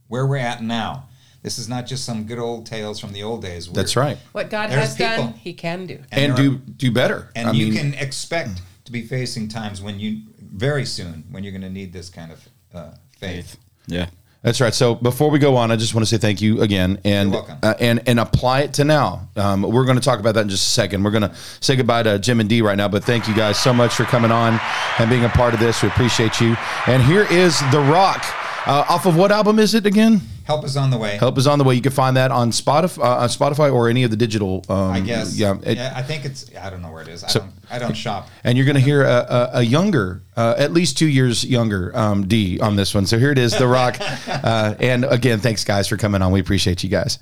[0.08, 1.08] where we're at now.
[1.42, 3.68] This is not just some good old tales from the old days.
[3.68, 4.16] We're- that's right.
[4.32, 5.32] What God There's has done.
[5.34, 5.98] He can do.
[6.12, 7.30] And, there do are- do better.
[7.34, 11.42] and I you mean, can expect to be facing times when you very soon when
[11.44, 13.56] you're going to need this kind of uh, faith.
[13.86, 14.06] Yeah.
[14.42, 14.74] That's right.
[14.74, 17.74] So before we go on, I just want to say thank you again, and uh,
[17.78, 19.28] and and apply it to now.
[19.36, 21.04] Um, we're going to talk about that in just a second.
[21.04, 23.56] We're going to say goodbye to Jim and Dee right now, but thank you guys
[23.58, 24.60] so much for coming on
[24.98, 25.82] and being a part of this.
[25.82, 26.56] We appreciate you.
[26.88, 28.24] And here is The Rock.
[28.66, 30.20] Uh, off of what album is it again?
[30.44, 31.16] Help is on the way.
[31.18, 31.74] Help is on the way.
[31.74, 34.64] You can find that on Spotify, uh, on Spotify or any of the digital.
[34.68, 35.36] Um, I guess.
[35.36, 35.56] Yeah.
[35.64, 35.92] it- yeah.
[35.94, 36.50] I think it's.
[36.60, 37.22] I don't know where it is.
[37.24, 37.52] I don't.
[37.70, 38.28] I don't shop.
[38.44, 41.96] and you're going to hear a, a, a younger, uh, at least two years younger,
[41.96, 43.06] um, Dee on this one.
[43.06, 43.96] So here it is, The Rock.
[44.28, 46.32] Uh, and again, thanks guys for coming on.
[46.32, 47.18] We appreciate you guys.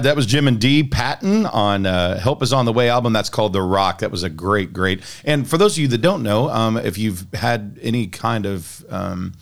[0.00, 3.12] Right, that was Jim and Dee Patton on uh, "Help Is on the Way" album.
[3.12, 5.02] That's called "The Rock." That was a great, great.
[5.26, 8.82] And for those of you that don't know, um, if you've had any kind of
[8.88, 9.34] um,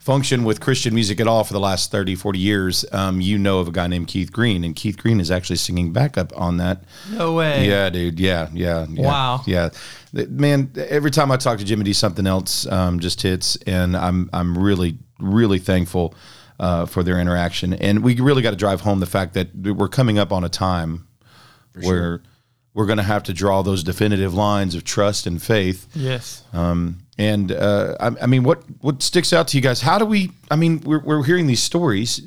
[0.00, 3.60] function with Christian music at all for the last 30, 40 years, um, you know
[3.60, 6.82] of a guy named Keith Green, and Keith Green is actually singing backup on that.
[7.12, 7.68] No way.
[7.68, 8.18] Yeah, dude.
[8.18, 8.86] Yeah, yeah.
[8.90, 9.42] yeah Wow.
[9.46, 9.68] Yeah,
[10.12, 10.72] man.
[10.76, 14.28] Every time I talk to Jim and Dee, something else um, just hits, and I'm
[14.32, 16.14] I'm really really thankful
[16.60, 17.72] uh, for their interaction.
[17.74, 20.48] And we really got to drive home the fact that we're coming up on a
[20.48, 21.06] time
[21.82, 22.22] where
[22.74, 25.86] we're going to have to draw those definitive lines of trust and faith.
[25.94, 26.42] Yes.
[26.52, 29.80] Um, and uh, I, I mean, what what sticks out to you guys?
[29.80, 30.32] How do we?
[30.50, 32.20] I mean, we're we're hearing these stories.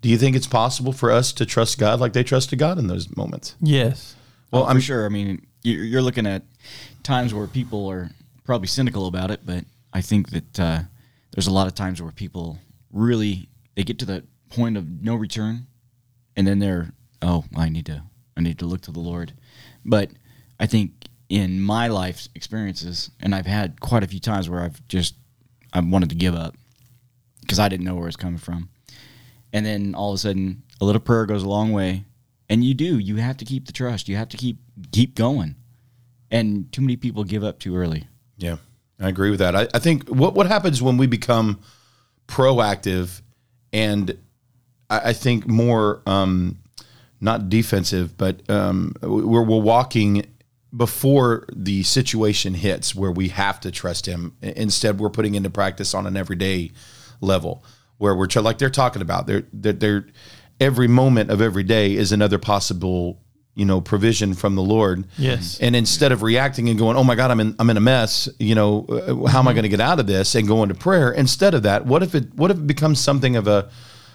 [0.00, 2.86] Do you think it's possible for us to trust God like they trusted God in
[2.86, 3.54] those moments?
[3.60, 4.16] Yes.
[4.50, 5.04] Well, Oh, I'm sure.
[5.04, 6.42] I mean, you're, you're looking at
[7.02, 8.08] times where people are
[8.44, 10.80] probably cynical about it, but I think that uh,
[11.32, 12.58] there's a lot of times where people
[12.92, 15.66] really they get to the point of no return,
[16.36, 16.92] and then they're
[17.22, 18.02] oh, I need to
[18.36, 19.32] I need to look to the Lord.
[19.84, 20.10] But
[20.58, 24.86] I think in my life's experiences, and I've had quite a few times where I've
[24.88, 25.14] just
[25.72, 26.56] I wanted to give up
[27.40, 28.68] because I didn't know where it's coming from,
[29.52, 32.04] and then all of a sudden a little prayer goes a long way,
[32.48, 34.58] and you do you have to keep the trust, you have to keep
[34.92, 35.56] keep going,
[36.30, 38.06] and too many people give up too early.
[38.36, 38.56] Yeah,
[38.98, 39.54] I agree with that.
[39.54, 41.60] I, I think what what happens when we become
[42.30, 43.20] proactive
[43.72, 44.16] and
[44.88, 46.58] I, I think more um,
[47.20, 50.26] not defensive, but um, we're, we're walking
[50.76, 54.36] before the situation hits where we have to trust him.
[54.40, 56.70] Instead, we're putting into practice on an everyday
[57.20, 57.64] level
[57.98, 59.26] where we're like they're talking about.
[59.26, 60.06] They're, they're, they're
[60.60, 63.20] every moment of every day is another possible
[63.60, 65.04] you know provision from the Lord.
[65.18, 65.58] Yes.
[65.60, 68.28] And instead of reacting and going, "Oh my God, I'm in I'm in a mess,"
[68.38, 70.34] you know, uh, how am I going to get out of this?
[70.34, 71.12] And go into prayer.
[71.12, 73.68] Instead of that, what if it what if it becomes something of a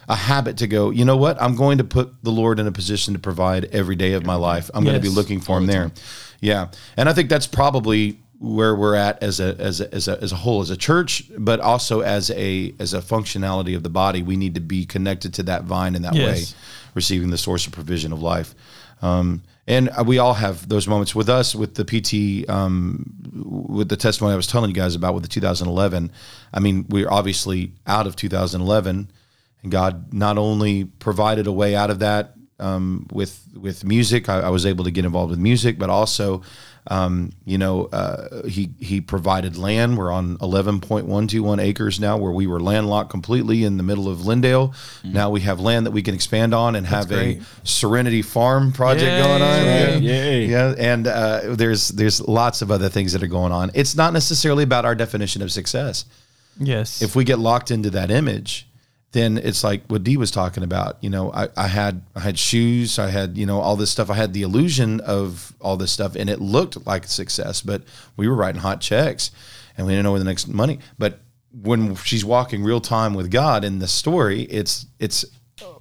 [0.08, 1.42] a habit to go, you know what?
[1.42, 4.36] I'm going to put the Lord in a position to provide every day of my
[4.36, 4.70] life.
[4.74, 5.92] I'm going to be looking for him there.
[6.42, 6.68] Yeah.
[6.98, 10.32] And I think that's probably where we're at as a as a, as a as
[10.32, 14.22] a whole as a church, but also as a as a functionality of the body.
[14.22, 16.26] We need to be connected to that vine in that Yes.
[16.54, 16.58] way,
[16.94, 18.54] receiving the source of provision of life.
[19.06, 23.98] Um, and we all have those moments with us with the PT, um, with the
[23.98, 26.11] testimony I was telling you guys about with the 2011.
[26.53, 29.11] I mean, we're obviously out of 2011,
[29.64, 34.30] and God not only provided a way out of that um, with with music.
[34.30, 36.41] I, I was able to get involved with music, but also,
[36.88, 39.98] um, you know, uh, he he provided land.
[39.98, 44.74] We're on 11.121 acres now, where we were landlocked completely in the middle of Lindale.
[45.03, 47.40] Now we have land that we can expand on and have great.
[47.41, 49.22] a Serenity Farm project Yay.
[49.22, 49.66] going on.
[49.66, 49.66] Right.
[49.66, 49.98] Yeah.
[49.99, 50.45] Yay.
[50.45, 53.72] Yeah, and uh, there's there's lots of other things that are going on.
[53.74, 56.06] It's not necessarily about our definition of success
[56.60, 57.02] Yes.
[57.02, 58.68] if we get locked into that image,
[59.16, 60.98] then it's like what Dee was talking about.
[61.02, 64.10] You know, I, I had I had shoes, I had you know all this stuff.
[64.10, 67.62] I had the illusion of all this stuff, and it looked like success.
[67.62, 67.82] But
[68.18, 69.32] we were writing hot checks,
[69.78, 70.80] and we didn't know where the next money.
[71.00, 71.20] But
[71.64, 75.26] when she's walking real time with God in the story, it's it's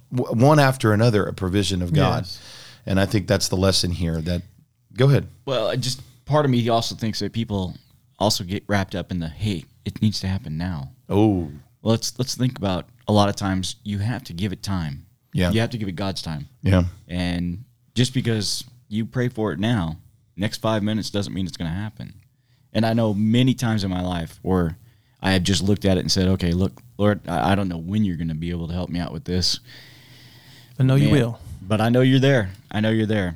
[0.09, 2.39] one after another a provision of God, Yes.
[2.85, 4.21] and I think that's the lesson here.
[4.21, 4.41] That
[4.97, 5.27] go ahead.
[5.45, 7.75] Well, I just part of me also thinks that people
[8.17, 10.91] also get wrapped up in the hey, it needs to happen now.
[11.09, 11.51] Oh,
[11.81, 15.05] Well, let's let's think about a lot of times you have to give it time.
[15.33, 15.51] Yeah.
[15.51, 16.47] you have to give it God's time.
[16.61, 19.97] yeah, And just because you pray for it now,
[20.37, 22.13] next five minutes doesn't mean it's going to happen.
[22.73, 24.77] And I know many times in my life where
[25.21, 27.77] I have just looked at it and said, "Okay, look, Lord, I, I don't know
[27.77, 29.59] when you're going to be able to help me out with this,
[30.77, 31.39] but no, you will.
[31.61, 32.51] but I know you're there.
[32.71, 33.35] I know you're there."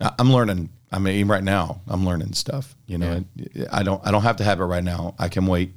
[0.00, 0.70] I- I'm learning.
[0.92, 2.74] I mean, right now, I'm learning stuff.
[2.86, 3.24] You know,
[3.70, 4.00] I don't.
[4.06, 5.14] I don't have to have it right now.
[5.18, 5.72] I can wait.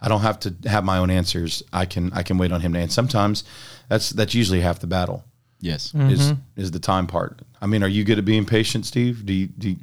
[0.00, 1.62] I don't have to have my own answers.
[1.72, 2.12] I can.
[2.12, 2.78] I can wait on him to.
[2.78, 3.44] And sometimes,
[3.88, 5.24] that's that's usually half the battle.
[5.60, 5.92] Yes.
[5.94, 7.40] Is is the time part.
[7.60, 9.26] I mean, are you good at being patient, Steve?
[9.26, 9.48] Do you?
[9.48, 9.76] Do you,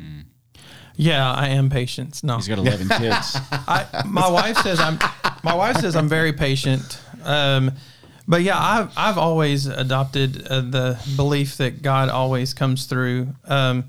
[0.95, 2.23] Yeah, I am patient.
[2.23, 3.37] No, He's got 11 kids.
[3.51, 4.97] I, my wife says I'm.
[5.43, 7.01] My wife says I'm very patient.
[7.25, 7.73] Um,
[8.27, 13.35] but yeah, I've I've always adopted uh, the belief that God always comes through.
[13.43, 13.85] Um,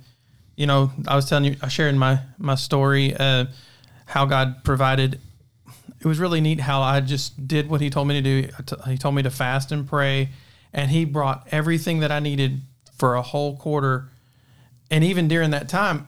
[0.56, 3.46] you know, I was telling you, I shared my my story uh,
[4.06, 5.20] how God provided.
[6.06, 8.48] It was really neat how I just did what He told me to do.
[8.86, 10.28] He told me to fast and pray,
[10.72, 12.60] and He brought everything that I needed
[12.96, 14.08] for a whole quarter.
[14.88, 16.06] And even during that time,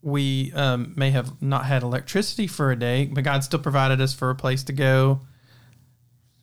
[0.00, 4.14] we um, may have not had electricity for a day, but God still provided us
[4.14, 5.20] for a place to go.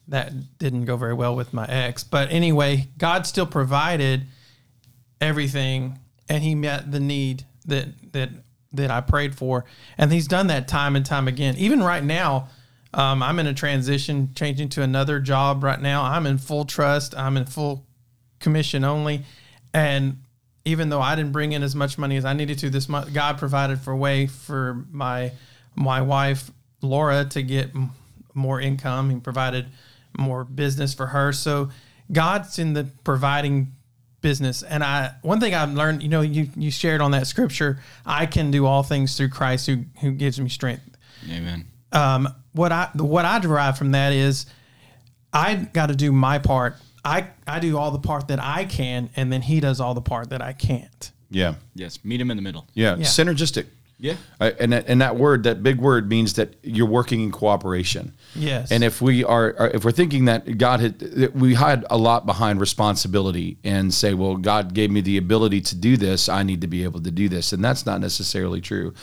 [0.07, 2.03] That didn't go very well with my ex.
[2.03, 4.27] But anyway, God still provided
[5.19, 5.97] everything
[6.29, 8.29] and he met the need that that
[8.71, 9.65] that I prayed for.
[9.97, 11.55] And he's done that time and time again.
[11.57, 12.49] Even right now,
[12.93, 16.03] um, I'm in a transition, changing to another job right now.
[16.03, 17.15] I'm in full trust.
[17.17, 17.85] I'm in full
[18.39, 19.23] commission only.
[19.73, 20.21] And
[20.65, 23.13] even though I didn't bring in as much money as I needed to this month,
[23.13, 25.31] God provided for a way for my
[25.75, 26.51] my wife
[26.81, 27.71] Laura to get
[28.33, 29.09] more income.
[29.09, 29.65] He provided
[30.17, 31.33] more business for her.
[31.33, 31.69] So
[32.11, 33.73] God's in the providing
[34.21, 34.63] business.
[34.63, 38.27] And I one thing I've learned, you know, you you shared on that scripture, I
[38.27, 40.97] can do all things through Christ who who gives me strength.
[41.29, 41.65] Amen.
[41.91, 44.45] Um, what I what I derive from that is
[45.31, 46.75] I got to do my part.
[47.03, 50.01] I I do all the part that I can, and then he does all the
[50.01, 51.11] part that I can't.
[51.29, 51.55] Yeah.
[51.75, 51.99] Yes.
[52.05, 52.67] Meet him in the middle.
[52.73, 52.95] Yeah.
[52.95, 53.05] Yeah.
[53.05, 53.65] Synergistic.
[54.03, 54.15] Yeah.
[54.37, 58.11] Uh, and that, and that word, that big word, means that you're working in cooperation.
[58.35, 58.69] Yes.
[58.69, 62.25] And if we are, if we're thinking that God had, that we hide a lot
[62.25, 66.59] behind responsibility and say, well, God gave me the ability to do this, I need
[66.61, 68.93] to be able to do this, and that's not necessarily true.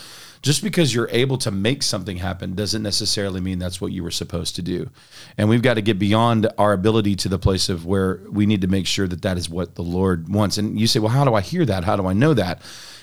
[0.43, 4.11] Just because you're able to make something happen doesn't necessarily mean that's what you were
[4.11, 4.91] supposed to do.
[5.39, 8.61] And we've got to get beyond our ability to the place of where we need
[8.61, 10.59] to make sure that that is what the Lord wants.
[10.59, 11.85] And you say, well, how do I hear that?
[11.85, 12.61] How do I know that?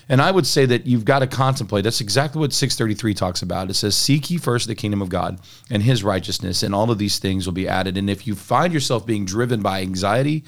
[0.08, 1.84] And I would say that you've got to contemplate.
[1.84, 3.70] That's exactly what 633 talks about.
[3.70, 5.38] It says, Seek ye first the kingdom of God
[5.70, 7.96] and his righteousness, and all of these things will be added.
[7.96, 10.44] And if you find yourself being driven by anxiety,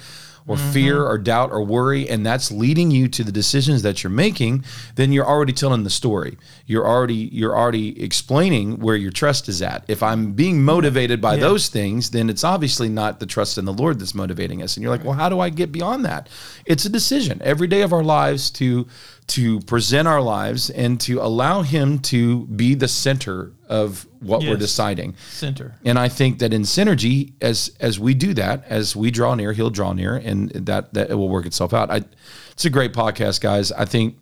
[0.47, 0.71] or mm-hmm.
[0.71, 4.63] fear or doubt or worry and that's leading you to the decisions that you're making
[4.95, 9.61] then you're already telling the story you're already you're already explaining where your trust is
[9.61, 11.41] at if i'm being motivated by Yeah.
[11.41, 14.83] those things then it's obviously not the trust in the lord that's motivating us and
[14.83, 16.27] you're like well how do i get beyond that
[16.65, 18.87] it's a decision every day of our lives to
[19.31, 24.57] to present our lives and to allow him to be the center of what we're
[24.57, 25.73] deciding Center.
[25.85, 29.53] and I think that in synergy, as as we do that, as we draw near,
[29.53, 31.89] he'll draw near, and that that it will work itself out.
[31.89, 32.03] I,
[32.51, 33.71] it's a great podcast, guys.
[33.71, 34.17] I think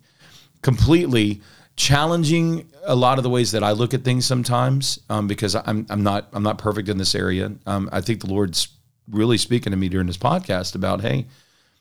[0.62, 1.40] completely
[1.74, 5.86] challenging a lot of the ways that I look at things sometimes, um, because I'm
[5.90, 7.52] I'm not I'm not perfect in this area.
[7.66, 8.68] Um, I think the Lord's
[9.10, 11.26] really speaking to me during this podcast about, hey,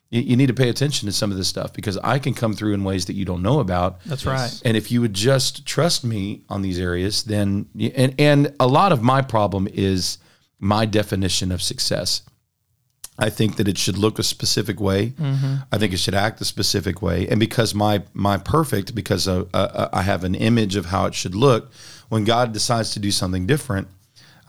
[0.09, 2.53] you, you need to pay attention to some of this stuff because I can come
[2.53, 4.03] through in ways that you don't know about.
[4.05, 4.61] That's right.
[4.65, 8.91] And if you would just trust me on these areas, then and and a lot
[8.91, 10.17] of my problem is
[10.59, 12.23] my definition of success.
[13.21, 15.13] I think that it should look a specific way.
[15.73, 17.27] I think it should act a specific way.
[17.27, 21.13] And because my my perfect, because uh, uh, I have an image of how it
[21.13, 21.71] should look,
[22.07, 23.89] when God decides to do something different,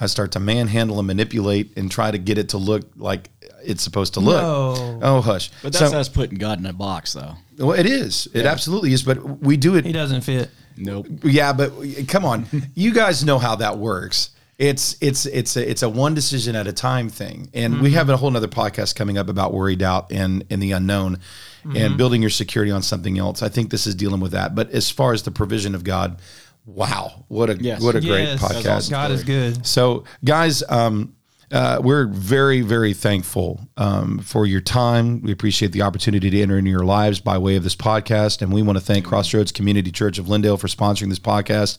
[0.01, 3.29] I start to manhandle and manipulate and try to get it to look like
[3.63, 4.43] it's supposed to look.
[4.43, 5.01] No.
[5.03, 5.51] Oh, hush.
[5.63, 7.37] But that's So- us putting God in a box, though.
[7.59, 8.29] well, it is.
[8.33, 9.03] It absolutely is.
[9.03, 10.51] But we do it He doesn't fit.
[10.77, 11.07] Nope.
[11.25, 11.73] yeah, but
[12.09, 14.31] come on, you guys know how that works.
[14.57, 17.97] It's it's it's a it's a one decision at a time thing, and we mm-hmm.
[17.97, 21.19] have a whole other podcast coming up about worry, doubt, and and the unknown,
[21.65, 21.97] and mm-hmm.
[21.97, 23.43] building your security on something else.
[23.43, 24.55] I think this is dealing with that.
[24.55, 26.21] But as far as the provision of God,
[26.65, 27.83] wow, what a Yes.
[27.83, 28.43] what a great yes.
[28.43, 28.91] podcast!
[28.91, 29.67] God is good.
[29.67, 31.15] So, guys, um,
[31.53, 35.21] uh, we're very, very thankful um, for your time.
[35.23, 38.41] We appreciate the opportunity to enter into your lives by way of this podcast.
[38.41, 41.79] And we want to thank Crossroads Community Church of Lindale for sponsoring this podcast.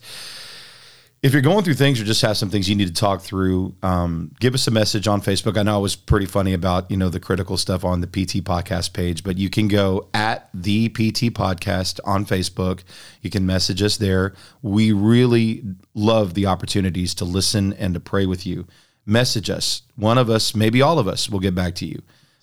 [1.22, 3.76] If you're going through things or just have some things you need to talk through,
[3.84, 5.56] um, give us a message on Facebook.
[5.56, 8.42] I know I was pretty funny about you know the critical stuff on the PT
[8.42, 12.82] podcast page, but you can go at the PT podcast on Facebook.
[13.20, 14.34] You can message us there.
[14.62, 15.62] We really
[15.94, 18.66] love the opportunities to listen and to pray with you.
[19.06, 19.82] Message us.
[19.94, 22.02] One of us, maybe all of us, will get back to you.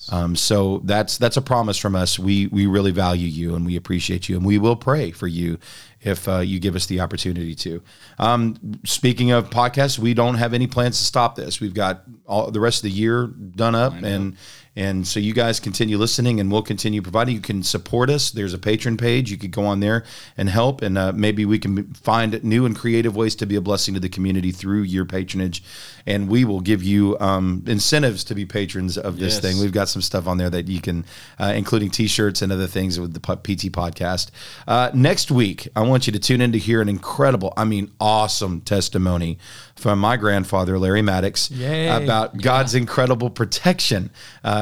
[0.10, 2.18] Um, so that's that's a promise from us.
[2.18, 5.60] We we really value you and we appreciate you, and we will pray for you
[6.01, 7.81] if uh, you give us the opportunity to.
[8.17, 8.55] Um,
[8.85, 11.59] speaking of podcasts, we don't have any plans to stop this.
[11.59, 14.38] We've got all the rest of the year done up, and
[14.80, 17.35] and so you guys continue listening, and we'll continue providing.
[17.35, 18.31] You can support us.
[18.31, 19.30] There's a Patreon page.
[19.30, 20.06] You could go on there
[20.38, 23.61] and help, and uh, maybe we can find new and creative ways to be a
[23.61, 25.61] blessing to the community through your patronage,
[26.06, 29.39] and we will give you um, incentives to be patrons of this Yes.
[29.41, 29.60] thing.
[29.60, 31.06] We've got some stuff on there that you can,
[31.39, 34.31] uh, including T-shirts and other things with the PT podcast.
[34.68, 37.91] Uh, next week, I want you to tune in to hear an incredible, I mean,
[37.99, 39.38] awesome testimony
[39.76, 41.88] from my grandfather Larry Maddox Yay.
[41.88, 44.10] about God's incredible protection.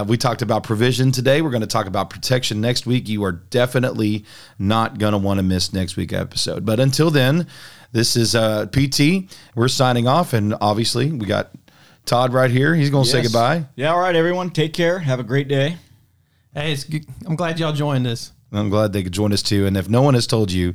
[0.08, 1.42] We talked about provision today.
[1.42, 3.08] We're going to talk about protection next week.
[3.10, 4.26] You are definitely
[4.58, 6.66] not going to want to miss next week episode.
[6.66, 7.48] But until then,
[7.92, 9.32] this is uh, PT.
[9.56, 11.52] We're signing off, and obviously we got.
[12.06, 12.74] Todd right here.
[12.74, 13.66] He's going to say goodbye.
[13.76, 13.92] Yeah.
[13.92, 14.50] All right, everyone.
[14.52, 14.98] Take care.
[14.98, 15.76] Have a great day.
[16.54, 17.06] Hey, it's good.
[17.26, 18.32] I'm glad y'all joined us.
[18.52, 19.66] I'm glad they could join us too.
[19.66, 20.74] And if no one has told you,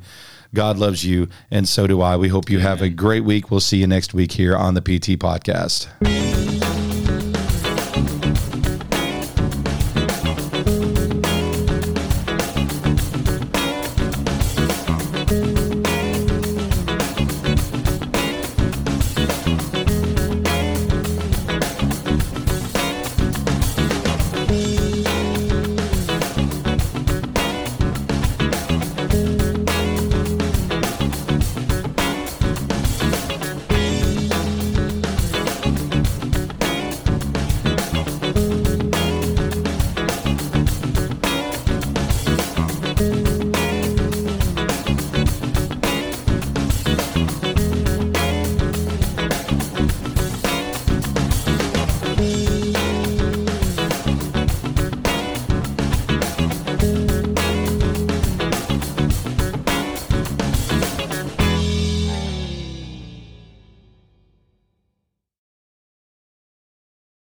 [0.55, 2.17] God loves you, and so do I.
[2.17, 3.51] We hope you have a great week.
[3.51, 5.89] We'll see you next week here on the PT Podcast.